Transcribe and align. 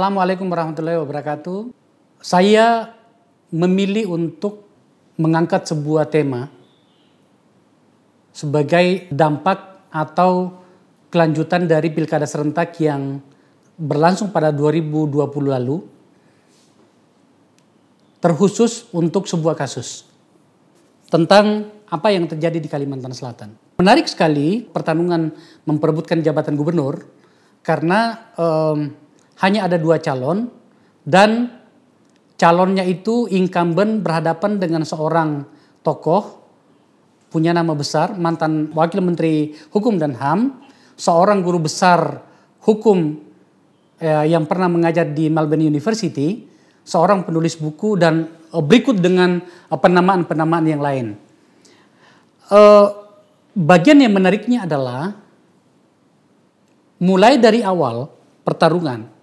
Assalamualaikum 0.00 0.48
warahmatullahi 0.48 0.96
wabarakatuh. 0.96 1.76
Saya 2.24 2.88
memilih 3.52 4.08
untuk 4.08 4.64
mengangkat 5.20 5.68
sebuah 5.68 6.08
tema 6.08 6.48
sebagai 8.32 9.12
dampak 9.12 9.84
atau 9.92 10.56
kelanjutan 11.12 11.68
dari 11.68 11.92
pilkada 11.92 12.24
serentak 12.24 12.80
yang 12.80 13.20
berlangsung 13.76 14.32
pada 14.32 14.48
2020 14.48 15.20
lalu 15.52 15.84
terkhusus 18.24 18.88
untuk 18.96 19.28
sebuah 19.28 19.52
kasus 19.52 20.08
tentang 21.12 21.68
apa 21.92 22.08
yang 22.08 22.24
terjadi 22.24 22.56
di 22.56 22.72
Kalimantan 22.72 23.12
Selatan. 23.12 23.52
Menarik 23.76 24.08
sekali 24.08 24.64
pertarungan 24.64 25.28
memperebutkan 25.68 26.24
jabatan 26.24 26.56
gubernur 26.56 27.04
karena 27.60 28.32
um, 28.40 28.96
hanya 29.40 29.66
ada 29.68 29.76
dua 29.80 30.00
calon 30.00 30.48
dan 31.04 31.48
calonnya 32.36 32.84
itu 32.84 33.28
incumbent 33.28 34.00
berhadapan 34.04 34.60
dengan 34.60 34.84
seorang 34.84 35.44
tokoh 35.84 36.40
punya 37.30 37.54
nama 37.54 37.72
besar 37.76 38.16
mantan 38.16 38.72
wakil 38.74 39.00
menteri 39.00 39.54
hukum 39.72 39.96
dan 39.96 40.16
ham 40.18 40.60
seorang 40.96 41.40
guru 41.40 41.62
besar 41.64 42.20
hukum 42.64 43.16
eh, 44.00 44.24
yang 44.28 44.44
pernah 44.44 44.68
mengajar 44.68 45.08
di 45.08 45.32
Melbourne 45.32 45.64
University 45.64 46.50
seorang 46.84 47.22
penulis 47.22 47.54
buku 47.54 47.96
dan 47.96 48.26
eh, 48.50 48.62
berikut 48.62 48.98
dengan 48.98 49.40
eh, 49.40 49.78
penamaan-penamaan 49.78 50.66
yang 50.66 50.82
lain. 50.82 51.06
Eh, 52.50 52.86
bagian 53.54 53.98
yang 54.02 54.10
menariknya 54.10 54.66
adalah 54.66 55.14
mulai 57.00 57.38
dari 57.38 57.62
awal 57.64 58.10
pertarungan 58.42 59.19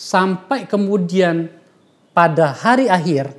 sampai 0.00 0.64
kemudian 0.64 1.52
pada 2.16 2.56
hari 2.56 2.88
akhir 2.88 3.36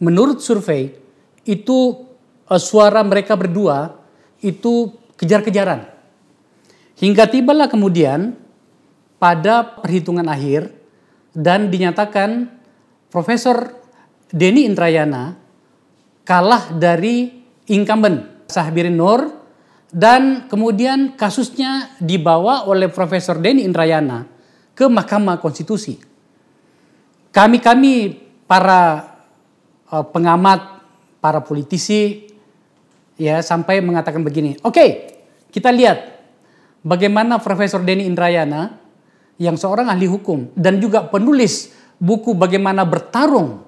menurut 0.00 0.40
survei 0.40 0.96
itu 1.44 2.08
uh, 2.48 2.56
suara 2.56 3.04
mereka 3.04 3.36
berdua 3.36 4.00
itu 4.40 4.96
kejar-kejaran. 5.20 5.84
Hingga 6.96 7.28
tibalah 7.28 7.68
kemudian 7.68 8.32
pada 9.20 9.76
perhitungan 9.84 10.24
akhir 10.24 10.72
dan 11.36 11.68
dinyatakan 11.68 12.48
Profesor 13.12 13.76
Denny 14.32 14.64
Indrayana 14.64 15.36
kalah 16.24 16.72
dari 16.72 17.44
incumbent 17.68 18.48
Sahbirin 18.48 18.96
Nur 18.96 19.28
dan 19.92 20.48
kemudian 20.48 21.12
kasusnya 21.20 21.92
dibawa 22.00 22.64
oleh 22.64 22.88
Profesor 22.88 23.36
Denny 23.36 23.68
Indrayana 23.68 24.39
ke 24.80 24.88
Mahkamah 24.88 25.36
Konstitusi. 25.44 26.00
Kami-kami 27.28 28.16
para 28.48 29.12
uh, 29.92 30.00
pengamat, 30.08 30.80
para 31.20 31.44
politisi 31.44 32.32
ya 33.20 33.44
sampai 33.44 33.84
mengatakan 33.84 34.24
begini, 34.24 34.56
oke 34.64 34.72
okay, 34.72 34.88
kita 35.52 35.68
lihat 35.68 36.24
bagaimana 36.80 37.36
Profesor 37.44 37.84
Denny 37.84 38.08
Indrayana 38.08 38.80
yang 39.36 39.60
seorang 39.60 39.92
ahli 39.92 40.08
hukum 40.08 40.48
dan 40.56 40.80
juga 40.80 41.04
penulis 41.04 41.76
buku 42.00 42.32
bagaimana 42.32 42.80
bertarung 42.88 43.60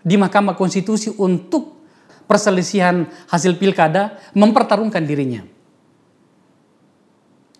di 0.00 0.16
Mahkamah 0.16 0.56
Konstitusi 0.56 1.12
untuk 1.20 1.84
perselisihan 2.24 3.04
hasil 3.28 3.60
pilkada 3.60 4.16
mempertarungkan 4.32 5.04
dirinya. 5.04 5.44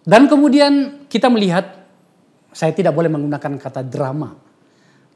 Dan 0.02 0.26
kemudian 0.32 1.04
kita 1.12 1.28
melihat 1.28 1.81
saya 2.52 2.72
tidak 2.76 2.92
boleh 2.92 3.08
menggunakan 3.08 3.58
kata 3.58 3.82
drama. 3.84 4.36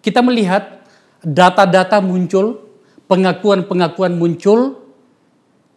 Kita 0.00 0.24
melihat 0.24 0.84
data-data 1.20 2.00
muncul, 2.00 2.60
pengakuan-pengakuan 3.06 4.16
muncul, 4.16 4.80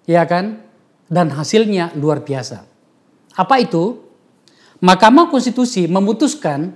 ya 0.07 0.23
kan? 0.25 0.63
Dan 1.09 1.33
hasilnya 1.33 1.93
luar 1.97 2.23
biasa. 2.23 2.65
Apa 3.35 3.59
itu? 3.59 3.99
Mahkamah 4.79 5.27
Konstitusi 5.27 5.85
memutuskan 5.91 6.71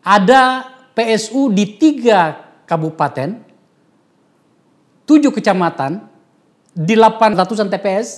ada 0.00 0.64
PSU 0.96 1.52
di 1.52 1.76
tiga 1.76 2.40
kabupaten, 2.64 3.44
tujuh 5.04 5.32
kecamatan, 5.34 6.08
di 6.78 6.94
800-an 6.94 7.68
TPS 7.74 8.08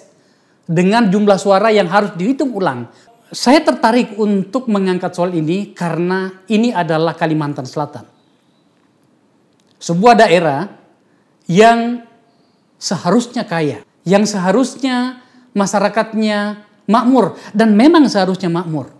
dengan 0.69 1.09
jumlah 1.09 1.41
suara 1.41 1.73
yang 1.73 1.89
harus 1.89 2.13
dihitung 2.13 2.53
ulang 2.53 2.93
saya 3.31 3.63
tertarik 3.63 4.19
untuk 4.19 4.67
mengangkat 4.67 5.15
soal 5.15 5.31
ini 5.31 5.71
karena 5.71 6.43
ini 6.51 6.75
adalah 6.75 7.15
Kalimantan 7.15 7.63
Selatan. 7.63 8.03
Sebuah 9.81 10.27
daerah 10.27 10.67
yang 11.47 12.03
seharusnya 12.75 13.47
kaya, 13.47 13.87
yang 14.03 14.27
seharusnya 14.27 15.23
masyarakatnya 15.55 16.67
makmur 16.91 17.39
dan 17.55 17.79
memang 17.79 18.11
seharusnya 18.11 18.51
makmur. 18.51 18.91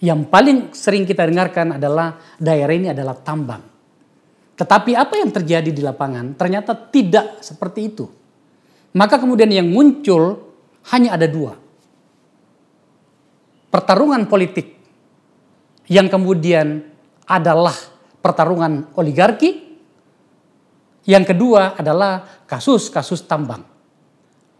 Yang 0.00 0.20
paling 0.32 0.58
sering 0.72 1.04
kita 1.06 1.28
dengarkan 1.28 1.78
adalah 1.78 2.18
daerah 2.40 2.74
ini 2.74 2.88
adalah 2.90 3.14
tambang. 3.20 3.62
Tetapi 4.56 4.92
apa 4.96 5.14
yang 5.20 5.30
terjadi 5.32 5.70
di 5.70 5.80
lapangan 5.84 6.36
ternyata 6.36 6.74
tidak 6.74 7.40
seperti 7.40 7.80
itu. 7.86 8.04
Maka 8.96 9.22
kemudian 9.22 9.48
yang 9.48 9.70
muncul 9.70 10.50
hanya 10.90 11.14
ada 11.14 11.28
dua 11.28 11.59
pertarungan 13.70 14.26
politik 14.26 14.76
yang 15.86 16.10
kemudian 16.10 16.86
adalah 17.26 17.74
pertarungan 18.20 18.90
oligarki, 18.98 19.78
yang 21.06 21.24
kedua 21.24 21.78
adalah 21.78 22.44
kasus-kasus 22.44 23.24
tambang. 23.24 23.64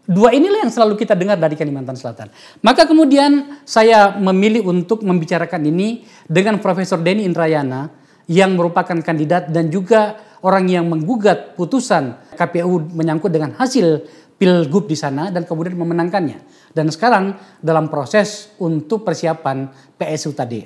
Dua 0.01 0.33
inilah 0.33 0.65
yang 0.65 0.73
selalu 0.73 0.97
kita 0.97 1.13
dengar 1.13 1.37
dari 1.37 1.53
Kalimantan 1.53 1.93
Selatan. 1.93 2.33
Maka 2.65 2.89
kemudian 2.89 3.61
saya 3.63 4.17
memilih 4.17 4.65
untuk 4.67 5.05
membicarakan 5.05 5.61
ini 5.69 6.03
dengan 6.25 6.57
Profesor 6.57 6.97
Denny 6.99 7.23
Indrayana 7.23 7.87
yang 8.25 8.57
merupakan 8.57 8.97
kandidat 8.99 9.53
dan 9.53 9.69
juga 9.69 10.17
orang 10.41 10.65
yang 10.67 10.89
menggugat 10.89 11.53
putusan 11.53 12.17
KPU 12.33 12.91
menyangkut 12.91 13.29
dengan 13.29 13.53
hasil 13.55 14.03
pilgub 14.41 14.89
di 14.89 14.97
sana 14.97 15.29
dan 15.29 15.45
kemudian 15.45 15.77
memenangkannya. 15.77 16.41
Dan 16.73 16.89
sekarang 16.89 17.37
dalam 17.61 17.93
proses 17.93 18.49
untuk 18.57 19.05
persiapan 19.05 19.69
PSU 20.01 20.33
tadi. 20.33 20.65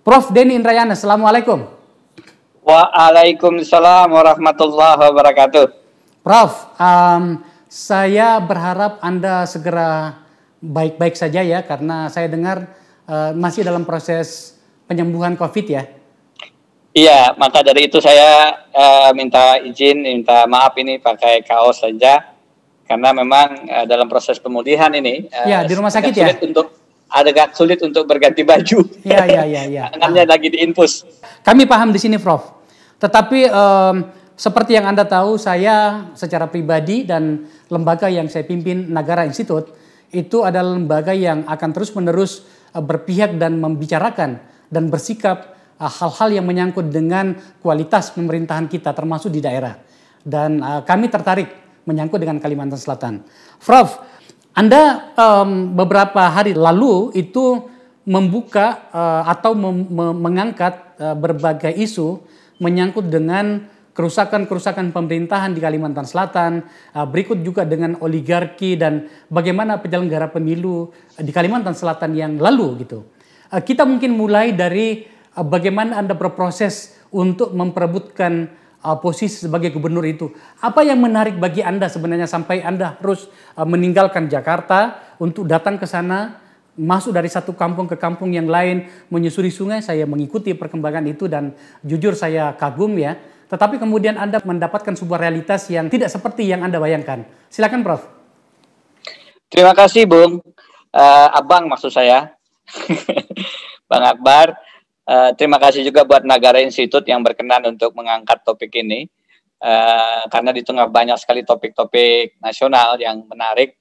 Prof. 0.00 0.32
Denny 0.32 0.56
Indrayana, 0.56 0.96
Assalamualaikum. 0.96 1.68
Waalaikumsalam 2.64 4.08
warahmatullahi 4.08 4.96
wabarakatuh. 4.96 5.64
Prof, 6.24 6.72
um, 6.80 7.44
saya 7.68 8.40
berharap 8.40 8.96
Anda 9.04 9.44
segera 9.44 10.24
baik-baik 10.64 11.12
saja 11.12 11.44
ya 11.44 11.60
karena 11.60 12.08
saya 12.08 12.32
dengar 12.32 12.72
uh, 13.04 13.36
masih 13.36 13.68
dalam 13.68 13.84
proses 13.84 14.56
penyembuhan 14.88 15.36
COVID 15.36 15.66
ya. 15.68 15.84
Iya, 16.96 17.36
maka 17.36 17.60
dari 17.60 17.92
itu 17.92 18.00
saya 18.00 18.64
uh, 18.72 19.12
minta 19.12 19.60
izin, 19.60 20.00
minta 20.00 20.48
maaf 20.48 20.72
ini 20.80 20.96
pakai 20.96 21.44
kaos 21.44 21.84
saja 21.84 22.33
karena 22.84 23.16
memang 23.16 23.64
uh, 23.64 23.84
dalam 23.88 24.06
proses 24.08 24.36
pemulihan 24.36 24.92
ini 24.92 25.28
uh, 25.32 25.46
ya 25.48 25.58
di 25.64 25.72
rumah 25.72 25.88
sakit 25.88 26.12
ya 26.12 26.28
sulit 26.28 26.40
untuk 26.44 26.66
agak 27.14 27.54
sulit 27.54 27.78
untuk 27.80 28.04
berganti 28.10 28.42
baju. 28.42 28.78
Iya 29.06 29.22
iya 29.30 29.42
iya 29.46 29.62
ya. 29.70 29.84
Tangannya 29.94 30.26
lagi 30.26 30.50
diinfus. 30.50 31.06
Kami 31.46 31.64
paham 31.64 31.94
di 31.94 32.00
sini 32.02 32.18
Prof. 32.18 32.50
Tetapi 32.98 33.40
um, 33.54 33.96
seperti 34.34 34.74
yang 34.74 34.90
Anda 34.90 35.06
tahu 35.06 35.38
saya 35.38 36.10
secara 36.18 36.50
pribadi 36.50 37.06
dan 37.06 37.46
lembaga 37.70 38.10
yang 38.10 38.26
saya 38.26 38.42
pimpin 38.42 38.90
Nagara 38.90 39.22
Institute 39.22 39.70
itu 40.10 40.42
adalah 40.42 40.74
lembaga 40.74 41.14
yang 41.14 41.46
akan 41.46 41.70
terus-menerus 41.70 42.42
uh, 42.74 42.82
berpihak 42.82 43.38
dan 43.38 43.62
membicarakan 43.62 44.42
dan 44.66 44.90
bersikap 44.90 45.54
hal-hal 45.78 46.30
yang 46.30 46.46
menyangkut 46.46 46.86
dengan 46.90 47.34
kualitas 47.62 48.14
pemerintahan 48.14 48.66
kita 48.66 48.90
termasuk 48.90 49.30
di 49.30 49.38
daerah. 49.38 49.78
Dan 50.24 50.58
uh, 50.58 50.82
kami 50.82 51.12
tertarik 51.12 51.63
menyangkut 51.84 52.20
dengan 52.20 52.40
Kalimantan 52.40 52.80
Selatan. 52.80 53.24
Prof, 53.60 54.00
Anda 54.56 55.12
um, 55.16 55.74
beberapa 55.76 56.30
hari 56.30 56.56
lalu 56.56 57.12
itu 57.16 57.68
membuka 58.04 58.88
uh, 58.92 59.22
atau 59.28 59.56
mem 59.56 59.88
mengangkat 60.20 60.96
uh, 61.00 61.16
berbagai 61.16 61.72
isu 61.72 62.20
menyangkut 62.60 63.08
dengan 63.08 63.66
kerusakan-kerusakan 63.94 64.90
pemerintahan 64.90 65.54
di 65.54 65.62
Kalimantan 65.62 66.04
Selatan, 66.04 66.66
uh, 66.92 67.06
berikut 67.06 67.40
juga 67.40 67.62
dengan 67.62 67.96
oligarki 68.02 68.74
dan 68.74 69.08
bagaimana 69.30 69.78
penyelenggara 69.78 70.28
pemilu 70.28 70.90
di 71.16 71.30
Kalimantan 71.30 71.72
Selatan 71.72 72.12
yang 72.12 72.36
lalu 72.36 72.84
gitu. 72.84 73.06
Uh, 73.48 73.62
kita 73.62 73.86
mungkin 73.86 74.12
mulai 74.12 74.52
dari 74.52 75.06
uh, 75.38 75.46
bagaimana 75.46 76.02
Anda 76.02 76.12
berproses 76.18 76.98
untuk 77.14 77.54
memperebutkan 77.54 78.50
uh, 78.84 78.98
posisi 79.00 79.48
sebagai 79.48 79.72
gubernur 79.72 80.04
itu. 80.04 80.28
Apa 80.60 80.84
yang 80.84 81.00
menarik 81.00 81.40
bagi 81.40 81.64
Anda 81.64 81.88
sebenarnya 81.88 82.28
sampai 82.28 82.60
Anda 82.60 83.00
harus 83.00 83.26
uh, 83.56 83.64
meninggalkan 83.64 84.28
Jakarta 84.28 85.00
untuk 85.16 85.48
datang 85.48 85.80
ke 85.80 85.88
sana 85.88 86.44
masuk 86.74 87.14
dari 87.14 87.30
satu 87.30 87.54
kampung 87.54 87.86
ke 87.88 87.96
kampung 87.96 88.30
yang 88.36 88.46
lain 88.46 88.84
menyusuri 89.08 89.48
sungai? 89.48 89.80
Saya 89.80 90.04
mengikuti 90.04 90.52
perkembangan 90.52 91.08
itu 91.08 91.24
dan 91.24 91.56
jujur 91.80 92.12
saya 92.12 92.52
kagum 92.54 92.92
ya. 93.00 93.16
Tetapi 93.48 93.80
kemudian 93.80 94.20
Anda 94.20 94.44
mendapatkan 94.44 94.92
sebuah 94.92 95.24
realitas 95.24 95.64
yang 95.72 95.88
tidak 95.88 96.12
seperti 96.12 96.44
yang 96.44 96.60
Anda 96.60 96.76
bayangkan. 96.76 97.24
Silakan 97.48 97.80
Prof. 97.80 98.02
Terima 99.48 99.72
kasih 99.72 100.04
Bung. 100.04 100.42
Uh, 100.94 101.28
Abang 101.32 101.66
maksud 101.70 101.90
saya. 101.90 102.36
Bang 103.90 104.04
Akbar 104.04 104.56
uh, 105.08 105.30
terima 105.36 105.56
kasih 105.60 105.84
juga 105.84 106.04
buat 106.04 106.22
Nagara 106.24 106.60
Institute 106.60 107.04
yang 107.08 107.24
berkenan 107.24 107.64
untuk 107.68 107.92
mengangkat 107.96 108.44
topik 108.44 108.72
ini 108.76 109.08
uh, 109.64 110.28
karena 110.28 110.50
di 110.52 110.62
tengah 110.64 110.88
banyak 110.88 111.16
sekali 111.16 111.44
topik-topik 111.44 112.40
nasional 112.40 113.00
yang 113.00 113.24
menarik 113.28 113.76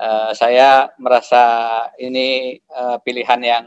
uh, 0.00 0.32
saya 0.32 0.88
merasa 0.96 1.42
ini 2.00 2.56
uh, 2.72 2.96
pilihan 3.04 3.40
yang 3.44 3.64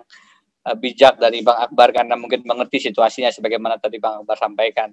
uh, 0.66 0.76
bijak 0.76 1.22
dari 1.22 1.46
Bang 1.46 1.60
Akbar 1.62 1.94
karena 1.94 2.18
mungkin 2.18 2.42
mengerti 2.44 2.90
situasinya 2.90 3.30
sebagaimana 3.30 3.78
tadi 3.78 4.02
Bang 4.02 4.24
Akbar 4.24 4.36
sampaikan. 4.40 4.90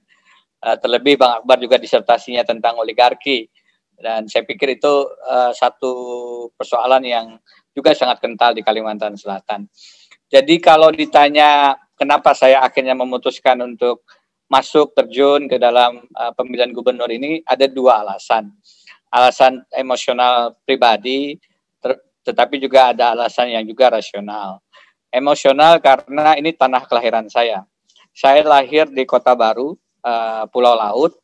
Uh, 0.61 0.77
terlebih 0.77 1.17
Bang 1.17 1.41
Akbar 1.41 1.57
juga 1.57 1.81
disertasinya 1.81 2.45
tentang 2.45 2.77
oligarki 2.77 3.49
dan 3.97 4.29
saya 4.29 4.45
pikir 4.45 4.77
itu 4.77 5.09
uh, 5.25 5.53
satu 5.57 5.93
persoalan 6.53 7.01
yang 7.05 7.27
juga 7.73 7.97
sangat 7.97 8.21
kental 8.21 8.53
di 8.53 8.61
Kalimantan 8.61 9.17
Selatan. 9.17 9.65
Jadi 10.31 10.63
kalau 10.63 10.95
ditanya 10.95 11.75
kenapa 11.99 12.33
saya 12.33 12.63
akhirnya 12.63 12.95
memutuskan 12.95 13.59
untuk 13.67 14.07
masuk 14.47 14.95
terjun 14.95 15.51
ke 15.51 15.59
dalam 15.59 16.07
uh, 16.15 16.33
pemilihan 16.35 16.71
gubernur 16.71 17.11
ini 17.11 17.43
ada 17.47 17.67
dua 17.67 18.03
alasan 18.03 18.51
alasan 19.11 19.67
emosional 19.75 20.55
pribadi, 20.63 21.35
tetapi 22.23 22.63
juga 22.63 22.95
ada 22.95 23.13
alasan 23.13 23.51
yang 23.51 23.67
juga 23.67 23.91
rasional. 23.91 24.63
Emosional 25.11 25.83
karena 25.83 26.39
ini 26.39 26.55
tanah 26.55 26.87
kelahiran 26.87 27.27
saya. 27.27 27.67
Saya 28.15 28.47
lahir 28.47 28.87
di 28.87 29.03
Kota 29.03 29.35
Baru, 29.35 29.75
uh, 30.07 30.47
Pulau 30.55 30.79
Laut, 30.79 31.19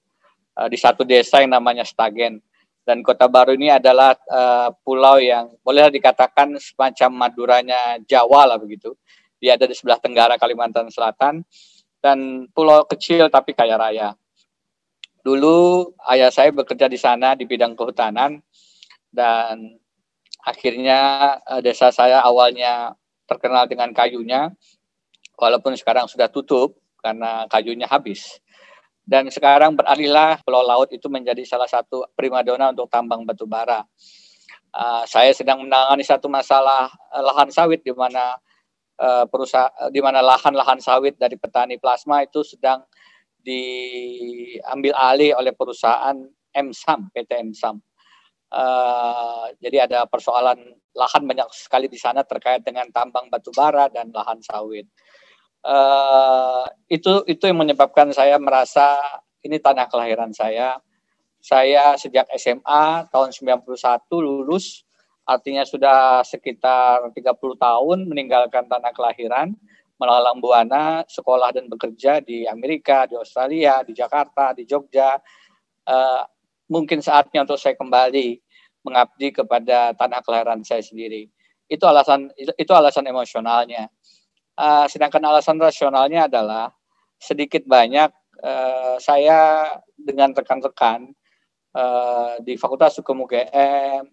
uh, 0.59 0.67
di 0.67 0.75
satu 0.75 1.07
desa 1.07 1.39
yang 1.39 1.55
namanya 1.55 1.87
Stagen. 1.87 2.43
Dan 2.87 3.03
Kota 3.03 3.27
Baru 3.27 3.59
ini 3.59 3.67
adalah 3.67 4.15
uh, 4.31 4.71
pulau 4.87 5.19
yang 5.19 5.51
boleh 5.67 5.91
dikatakan 5.91 6.55
semacam 6.63 7.27
Maduranya 7.27 7.99
Jawa 8.07 8.47
lah 8.47 8.63
begitu. 8.63 8.95
Dia 9.43 9.59
ada 9.59 9.67
di 9.67 9.75
sebelah 9.75 9.99
tenggara 9.99 10.39
Kalimantan 10.39 10.87
Selatan 10.87 11.43
dan 11.99 12.47
pulau 12.55 12.87
kecil 12.87 13.27
tapi 13.27 13.59
kaya 13.59 13.75
raya. 13.75 14.15
Dulu 15.27 15.91
ayah 16.07 16.31
saya 16.31 16.55
bekerja 16.55 16.87
di 16.87 16.95
sana 16.95 17.35
di 17.35 17.43
bidang 17.43 17.75
kehutanan 17.75 18.39
dan 19.11 19.83
akhirnya 20.47 21.35
uh, 21.43 21.59
desa 21.59 21.91
saya 21.91 22.23
awalnya 22.23 22.95
terkenal 23.27 23.67
dengan 23.67 23.91
kayunya, 23.91 24.55
walaupun 25.35 25.75
sekarang 25.75 26.07
sudah 26.07 26.31
tutup 26.31 26.79
karena 27.03 27.51
kayunya 27.51 27.91
habis. 27.91 28.39
Dan 29.07 29.31
sekarang 29.31 29.79
beralihlah 29.79 30.43
Pulau 30.43 30.67
Laut 30.67 30.91
itu 30.91 31.07
menjadi 31.07 31.47
salah 31.47 31.71
satu 31.71 32.11
primadona 32.19 32.75
untuk 32.75 32.91
tambang 32.91 33.23
batu 33.23 33.47
bara. 33.47 33.87
Uh, 34.75 35.07
saya 35.07 35.31
sedang 35.31 35.63
menangani 35.63 36.03
satu 36.03 36.27
masalah 36.27 36.91
uh, 37.15 37.23
lahan 37.23 37.49
sawit 37.49 37.87
di 37.87 37.95
mana 37.95 38.35
uh, 38.99 39.25
perusahaan 39.31 39.71
di 39.95 40.03
mana 40.03 40.21
lahan-lahan 40.21 40.83
sawit 40.83 41.15
dari 41.17 41.39
petani 41.39 41.79
plasma 41.79 42.27
itu 42.27 42.43
sedang 42.43 42.83
diambil 43.47 44.93
alih 44.99 45.39
oleh 45.39 45.55
perusahaan 45.55 46.19
MSAM, 46.51 47.15
PT 47.15 47.31
MSAM. 47.47 47.79
Uh, 48.51 49.55
jadi 49.63 49.87
ada 49.87 50.03
persoalan 50.11 50.59
lahan 50.99 51.23
banyak 51.31 51.47
sekali 51.55 51.87
di 51.87 51.99
sana 52.01 52.27
terkait 52.27 52.67
dengan 52.67 52.91
tambang 52.91 53.31
batu 53.31 53.55
bara 53.55 53.87
dan 53.87 54.11
lahan 54.11 54.43
sawit. 54.43 54.91
Uh, 55.67 56.63
itu 56.87 57.27
itu 57.27 57.43
yang 57.51 57.59
menyebabkan 57.59 58.15
saya 58.15 58.39
merasa 58.39 59.03
ini 59.43 59.59
tanah 59.59 59.91
kelahiran 59.91 60.31
saya. 60.31 60.79
Saya 61.43 61.99
sejak 61.99 62.31
SMA 62.39 63.07
tahun 63.11 63.31
91 63.35 63.67
lulus, 64.19 64.87
artinya 65.27 65.67
sudah 65.67 66.23
sekitar 66.23 67.07
30 67.11 67.15
tahun 67.59 67.99
meninggalkan 68.07 68.67
tanah 68.71 68.91
kelahiran 68.95 69.55
melalang 69.97 70.39
buana 70.45 71.03
sekolah 71.09 71.57
dan 71.57 71.73
bekerja 71.73 72.21
di 72.21 72.45
Amerika, 72.45 73.09
di 73.09 73.17
Australia, 73.17 73.81
di 73.83 73.97
Jakarta, 73.97 74.53
di 74.53 74.69
Jogja. 74.69 75.17
Uh, 75.87 76.23
mungkin 76.67 76.99
saatnya 77.01 77.47
untuk 77.47 77.57
saya 77.57 77.79
kembali 77.79 78.43
mengabdi 78.83 79.35
kepada 79.35 79.95
tanah 79.97 80.21
kelahiran 80.23 80.63
saya 80.63 80.83
sendiri. 80.83 81.27
Itu 81.67 81.87
alasan 81.89 82.31
itu 82.37 82.73
alasan 82.75 83.07
emosionalnya. 83.11 83.91
Uh, 84.57 84.89
sedangkan 84.89 85.21
alasan 85.21 85.61
rasionalnya 85.61 86.33
adalah 86.33 86.73
sedikit 87.21 87.61
banyak 87.69 88.09
uh, 88.41 88.97
saya 88.97 89.69
dengan 89.97 90.33
rekan-rekan 90.33 91.13
uh, 91.77 92.41
di 92.41 92.57
Fakultas 92.57 92.97
Hukum 92.97 93.29
UGM, 93.29 94.09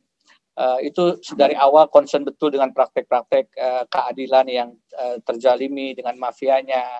uh, 0.59 0.79
itu 0.83 1.15
dari 1.39 1.55
awal 1.55 1.87
concern 1.87 2.27
betul 2.27 2.51
dengan 2.51 2.75
praktek-praktek 2.75 3.45
uh, 3.55 3.83
keadilan 3.87 4.45
yang 4.51 4.69
uh, 4.99 5.15
terjalimi 5.23 5.95
dengan 5.95 6.19
mafianya, 6.19 6.99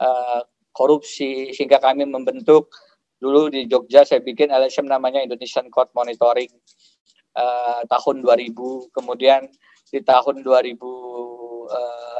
uh, 0.00 0.44
korupsi, 0.76 1.56
sehingga 1.56 1.80
kami 1.80 2.04
membentuk 2.04 2.68
dulu 3.16 3.48
di 3.48 3.64
Jogja 3.64 4.04
saya 4.04 4.20
bikin 4.20 4.52
LSM 4.52 4.84
namanya 4.84 5.24
Indonesian 5.24 5.72
Court 5.72 5.88
Monitoring 5.96 6.52
uh, 7.40 7.80
tahun 7.88 8.20
2000, 8.20 8.52
kemudian 8.92 9.48
di 9.88 10.04
tahun 10.04 10.44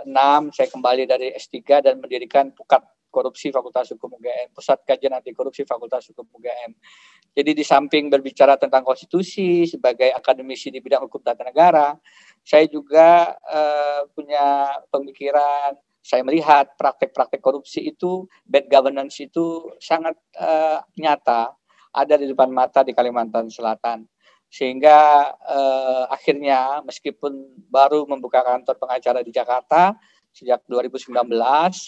2006 0.05 0.53
saya 0.53 0.69
kembali 0.69 1.03
dari 1.09 1.33
S3 1.33 1.57
dan 1.81 1.95
mendirikan 2.03 2.53
Pukat 2.53 2.85
Korupsi 3.09 3.49
Fakultas 3.49 3.89
Hukum 3.97 4.13
UGM, 4.21 4.53
Pusat 4.53 4.85
Kajian 4.85 5.17
Anti 5.17 5.33
Korupsi 5.33 5.65
Fakultas 5.65 6.05
Hukum 6.13 6.29
UGM. 6.37 6.77
Jadi 7.33 7.51
di 7.57 7.65
samping 7.65 8.13
berbicara 8.13 8.61
tentang 8.61 8.85
konstitusi 8.85 9.65
sebagai 9.65 10.13
akademisi 10.13 10.69
di 10.69 10.81
bidang 10.81 11.05
hukum 11.05 11.21
tata 11.21 11.45
negara, 11.45 11.97
saya 12.45 12.65
juga 12.69 13.37
uh, 13.45 14.09
punya 14.13 14.73
pemikiran, 14.89 15.77
saya 16.01 16.25
melihat 16.25 16.73
praktek-praktek 16.81 17.41
korupsi 17.41 17.93
itu, 17.93 18.25
bad 18.45 18.69
governance 18.73 19.21
itu 19.21 19.69
sangat 19.81 20.17
uh, 20.41 20.81
nyata 20.97 21.53
ada 21.93 22.15
di 22.17 22.29
depan 22.29 22.49
mata 22.53 22.85
di 22.85 22.97
Kalimantan 22.97 23.53
Selatan 23.53 24.05
sehingga 24.57 25.31
uh, 25.37 26.09
akhirnya 26.09 26.81
meskipun 26.81 27.45
baru 27.69 28.09
membuka 28.09 28.41
kantor 28.41 28.81
pengacara 28.81 29.21
di 29.21 29.29
Jakarta 29.29 29.93
sejak 30.33 30.65
2019 30.65 31.13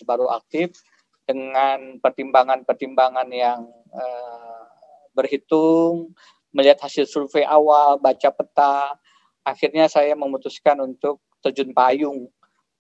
baru 0.05 0.29
aktif 0.29 0.77
dengan 1.25 1.97
pertimbangan-pertimbangan 2.01 3.29
yang 3.33 3.65
uh, 3.93 4.65
berhitung, 5.17 6.13
melihat 6.53 6.85
hasil 6.85 7.09
survei 7.09 7.45
awal, 7.45 8.01
baca 8.01 8.29
peta, 8.33 8.97
akhirnya 9.45 9.89
saya 9.89 10.13
memutuskan 10.13 10.77
untuk 10.85 11.25
terjun 11.41 11.73
payung 11.73 12.29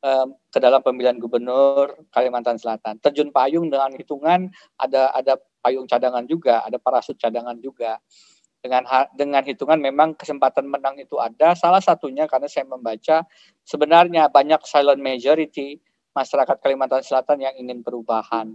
uh, 0.05 0.27
ke 0.53 0.59
dalam 0.61 0.85
pemilihan 0.85 1.17
gubernur 1.17 1.97
Kalimantan 2.13 2.61
Selatan. 2.61 3.01
Terjun 3.01 3.33
payung 3.33 3.73
dengan 3.73 3.93
hitungan 3.97 4.53
ada 4.77 5.13
ada 5.17 5.37
payung 5.65 5.85
cadangan 5.85 6.25
juga, 6.29 6.65
ada 6.65 6.77
parasut 6.77 7.17
cadangan 7.17 7.57
juga. 7.61 8.01
Dengan 8.69 8.85
dengan 9.17 9.43
hitungan 9.49 9.81
memang 9.81 10.13
kesempatan 10.13 10.69
menang 10.69 11.01
itu 11.01 11.17
ada. 11.17 11.57
Salah 11.57 11.81
satunya 11.81 12.29
karena 12.29 12.53
saya 12.53 12.69
membaca 12.69 13.25
sebenarnya 13.65 14.29
banyak 14.29 14.61
silent 14.69 15.01
majority 15.01 15.81
masyarakat 16.13 16.57
Kalimantan 16.61 17.01
Selatan 17.01 17.41
yang 17.41 17.55
ingin 17.57 17.81
perubahan. 17.81 18.53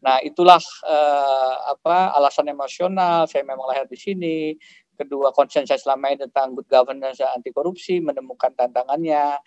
Nah, 0.00 0.16
itulah 0.24 0.62
uh, 0.88 1.54
apa 1.76 2.16
alasan 2.16 2.48
emosional 2.48 3.28
saya 3.28 3.44
memang 3.44 3.68
lahir 3.68 3.84
di 3.84 3.98
sini. 4.00 4.38
Kedua, 4.96 5.32
concern 5.32 5.64
saya 5.64 5.80
selama 5.80 6.12
ini 6.12 6.24
tentang 6.28 6.52
good 6.56 6.68
governance 6.68 7.20
dan 7.20 7.32
anti 7.36 7.52
korupsi 7.52 8.00
menemukan 8.04 8.52
tantangannya 8.52 9.40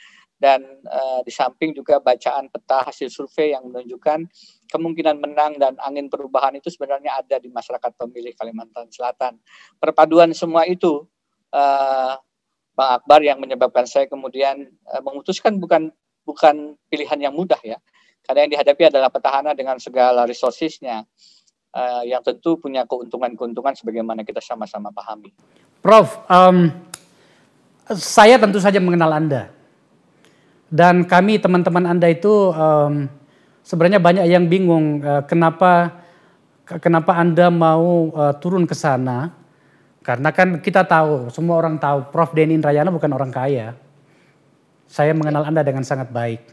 dan 0.43 0.59
uh, 0.89 1.21
di 1.23 1.31
samping 1.31 1.71
juga 1.71 2.03
bacaan 2.03 2.51
peta 2.51 2.83
hasil 2.83 3.07
survei 3.07 3.55
yang 3.55 3.69
menunjukkan 3.69 4.27
kemungkinan 4.73 5.21
menang 5.21 5.61
dan 5.61 5.77
angin 5.77 6.09
perubahan 6.09 6.57
itu 6.57 6.73
sebenarnya 6.73 7.21
ada 7.21 7.37
di 7.37 7.53
masyarakat 7.53 7.93
pemilih 7.93 8.33
Kalimantan 8.33 8.89
Selatan. 8.89 9.37
Perpaduan 9.77 10.33
semua 10.33 10.65
itu 10.65 11.05
uh, 11.53 12.17
Bang 12.73 12.91
Akbar 12.97 13.21
yang 13.21 13.37
menyebabkan 13.37 13.85
saya 13.85 14.09
kemudian 14.09 14.65
uh, 14.89 15.01
memutuskan 15.05 15.61
bukan 15.61 15.93
bukan 16.25 16.73
pilihan 16.89 17.29
yang 17.29 17.33
mudah 17.37 17.61
ya. 17.61 17.77
Karena 18.25 18.47
yang 18.47 18.51
dihadapi 18.57 18.89
adalah 18.89 19.13
petahana 19.13 19.53
dengan 19.53 19.77
segala 19.77 20.25
resourcesnya 20.25 21.05
uh, 21.75 22.03
yang 22.07 22.23
tentu 22.25 22.57
punya 22.57 22.87
keuntungan-keuntungan 22.87 23.77
sebagaimana 23.77 24.25
kita 24.25 24.39
sama-sama 24.39 24.89
pahami. 24.89 25.29
Prof, 25.83 26.23
um, 26.31 26.71
saya 27.91 28.39
tentu 28.39 28.63
saja 28.63 28.79
mengenal 28.79 29.11
Anda. 29.11 29.51
Dan 30.73 31.05
kami 31.05 31.37
teman-teman 31.37 31.85
Anda 31.85 32.09
itu 32.09 32.49
um, 32.49 33.05
sebenarnya 33.63 34.03
banyak 34.03 34.25
yang 34.27 34.45
bingung 34.51 35.01
uh, 35.01 35.23
kenapa 35.23 36.03
kenapa 36.67 37.19
Anda 37.19 37.51
mau 37.51 38.11
uh, 38.13 38.33
turun 38.37 38.67
ke 38.67 38.75
sana. 38.75 39.31
Karena 40.03 40.35
kan 40.35 40.59
kita 40.59 40.83
tahu, 40.83 41.31
semua 41.31 41.63
orang 41.63 41.79
tahu 41.79 42.11
Prof 42.11 42.35
Denny 42.35 42.59
Indrayana 42.59 42.91
bukan 42.91 43.07
orang 43.15 43.31
kaya 43.31 43.71
Saya 44.83 45.15
mengenal 45.15 45.47
Anda 45.47 45.63
dengan 45.63 45.87
sangat 45.87 46.11
baik. 46.11 46.43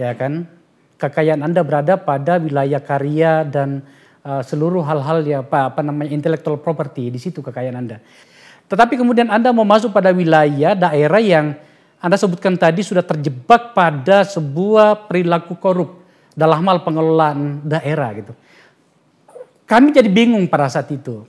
Ya 0.00 0.16
kan? 0.16 0.48
Kekayaan 0.96 1.44
Anda 1.44 1.60
berada 1.60 2.00
pada 2.00 2.40
wilayah 2.40 2.80
karya 2.80 3.44
dan 3.44 3.84
uh, 4.24 4.40
seluruh 4.40 4.80
hal-hal 4.80 5.20
ya 5.28 5.44
apa, 5.44 5.68
apa 5.68 5.84
namanya 5.84 6.16
intellectual 6.16 6.56
property 6.56 7.12
di 7.12 7.20
situ 7.20 7.44
kekayaan 7.44 7.76
Anda. 7.76 8.00
Tetapi 8.64 8.96
kemudian 8.96 9.28
Anda 9.28 9.52
mau 9.52 9.68
masuk 9.68 9.92
pada 9.92 10.08
wilayah 10.08 10.72
daerah 10.72 11.20
yang 11.20 11.52
Anda 12.00 12.16
sebutkan 12.16 12.56
tadi 12.56 12.80
sudah 12.80 13.04
terjebak 13.04 13.76
pada 13.76 14.24
sebuah 14.24 15.04
perilaku 15.04 15.52
korup 15.60 16.03
dalam 16.34 16.66
hal 16.66 16.82
pengelolaan 16.82 17.62
daerah 17.62 18.10
gitu. 18.18 18.34
Kami 19.64 19.94
jadi 19.94 20.10
bingung 20.10 20.44
pada 20.50 20.68
saat 20.68 20.90
itu. 20.92 21.24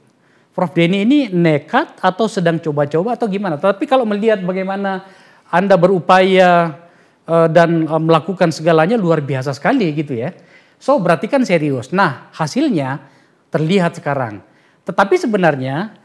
Prof 0.51 0.71
Denny 0.71 1.03
ini 1.03 1.19
nekat 1.31 1.99
atau 1.99 2.31
sedang 2.31 2.59
coba-coba 2.59 3.15
atau 3.15 3.27
gimana? 3.27 3.59
Tapi 3.59 3.83
kalau 3.87 4.03
melihat 4.07 4.39
bagaimana 4.39 5.03
Anda 5.51 5.75
berupaya 5.75 6.79
uh, 7.27 7.47
dan 7.51 7.87
uh, 7.87 7.99
melakukan 7.99 8.55
segalanya 8.55 8.95
luar 8.95 9.19
biasa 9.19 9.51
sekali 9.51 9.91
gitu 9.91 10.15
ya. 10.15 10.31
So 10.79 10.95
berarti 10.99 11.27
kan 11.27 11.43
serius. 11.43 11.91
Nah 11.91 12.31
hasilnya 12.35 13.03
terlihat 13.51 13.99
sekarang. 13.99 14.39
Tetapi 14.87 15.15
sebenarnya 15.19 15.95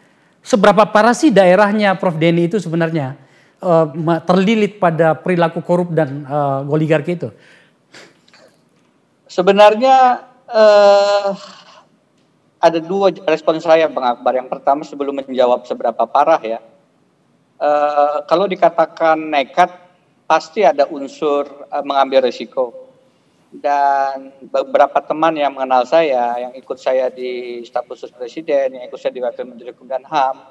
seberapa 0.43 0.83
parah 0.87 1.15
sih 1.15 1.31
daerahnya 1.31 1.95
Prof 1.95 2.19
Denny 2.19 2.51
itu 2.51 2.59
sebenarnya 2.59 3.15
uh, 3.63 3.87
terlilit 4.27 4.83
pada 4.83 5.15
perilaku 5.15 5.63
korup 5.63 5.95
dan 5.95 6.27
oligarki 6.67 7.15
itu? 7.15 7.31
Sebenarnya 9.31 10.27
uh, 10.51 11.31
ada 12.59 12.79
dua 12.83 13.15
respon 13.31 13.63
saya 13.63 13.87
Bang 13.87 14.19
Akbar. 14.19 14.35
Yang 14.35 14.51
pertama 14.51 14.83
sebelum 14.83 15.23
menjawab 15.23 15.63
seberapa 15.71 16.03
parah 16.03 16.43
ya. 16.43 16.59
Uh, 17.63 18.27
kalau 18.27 18.51
dikatakan 18.51 19.15
nekat 19.31 19.71
pasti 20.27 20.67
ada 20.67 20.91
unsur 20.91 21.47
uh, 21.71 21.85
mengambil 21.87 22.27
risiko. 22.27 22.91
Dan 23.55 24.35
beberapa 24.51 24.99
teman 25.03 25.35
yang 25.39 25.55
mengenal 25.55 25.83
saya, 25.87 26.39
yang 26.39 26.53
ikut 26.55 26.79
saya 26.79 27.11
di 27.11 27.63
staf 27.67 27.87
khusus 27.87 28.11
presiden, 28.11 28.79
yang 28.79 28.87
ikut 28.87 28.99
saya 28.99 29.15
di 29.15 29.23
wakil 29.23 29.47
menteri 29.47 29.71
hukum 29.75 29.91
dan 29.91 30.07
ham, 30.11 30.43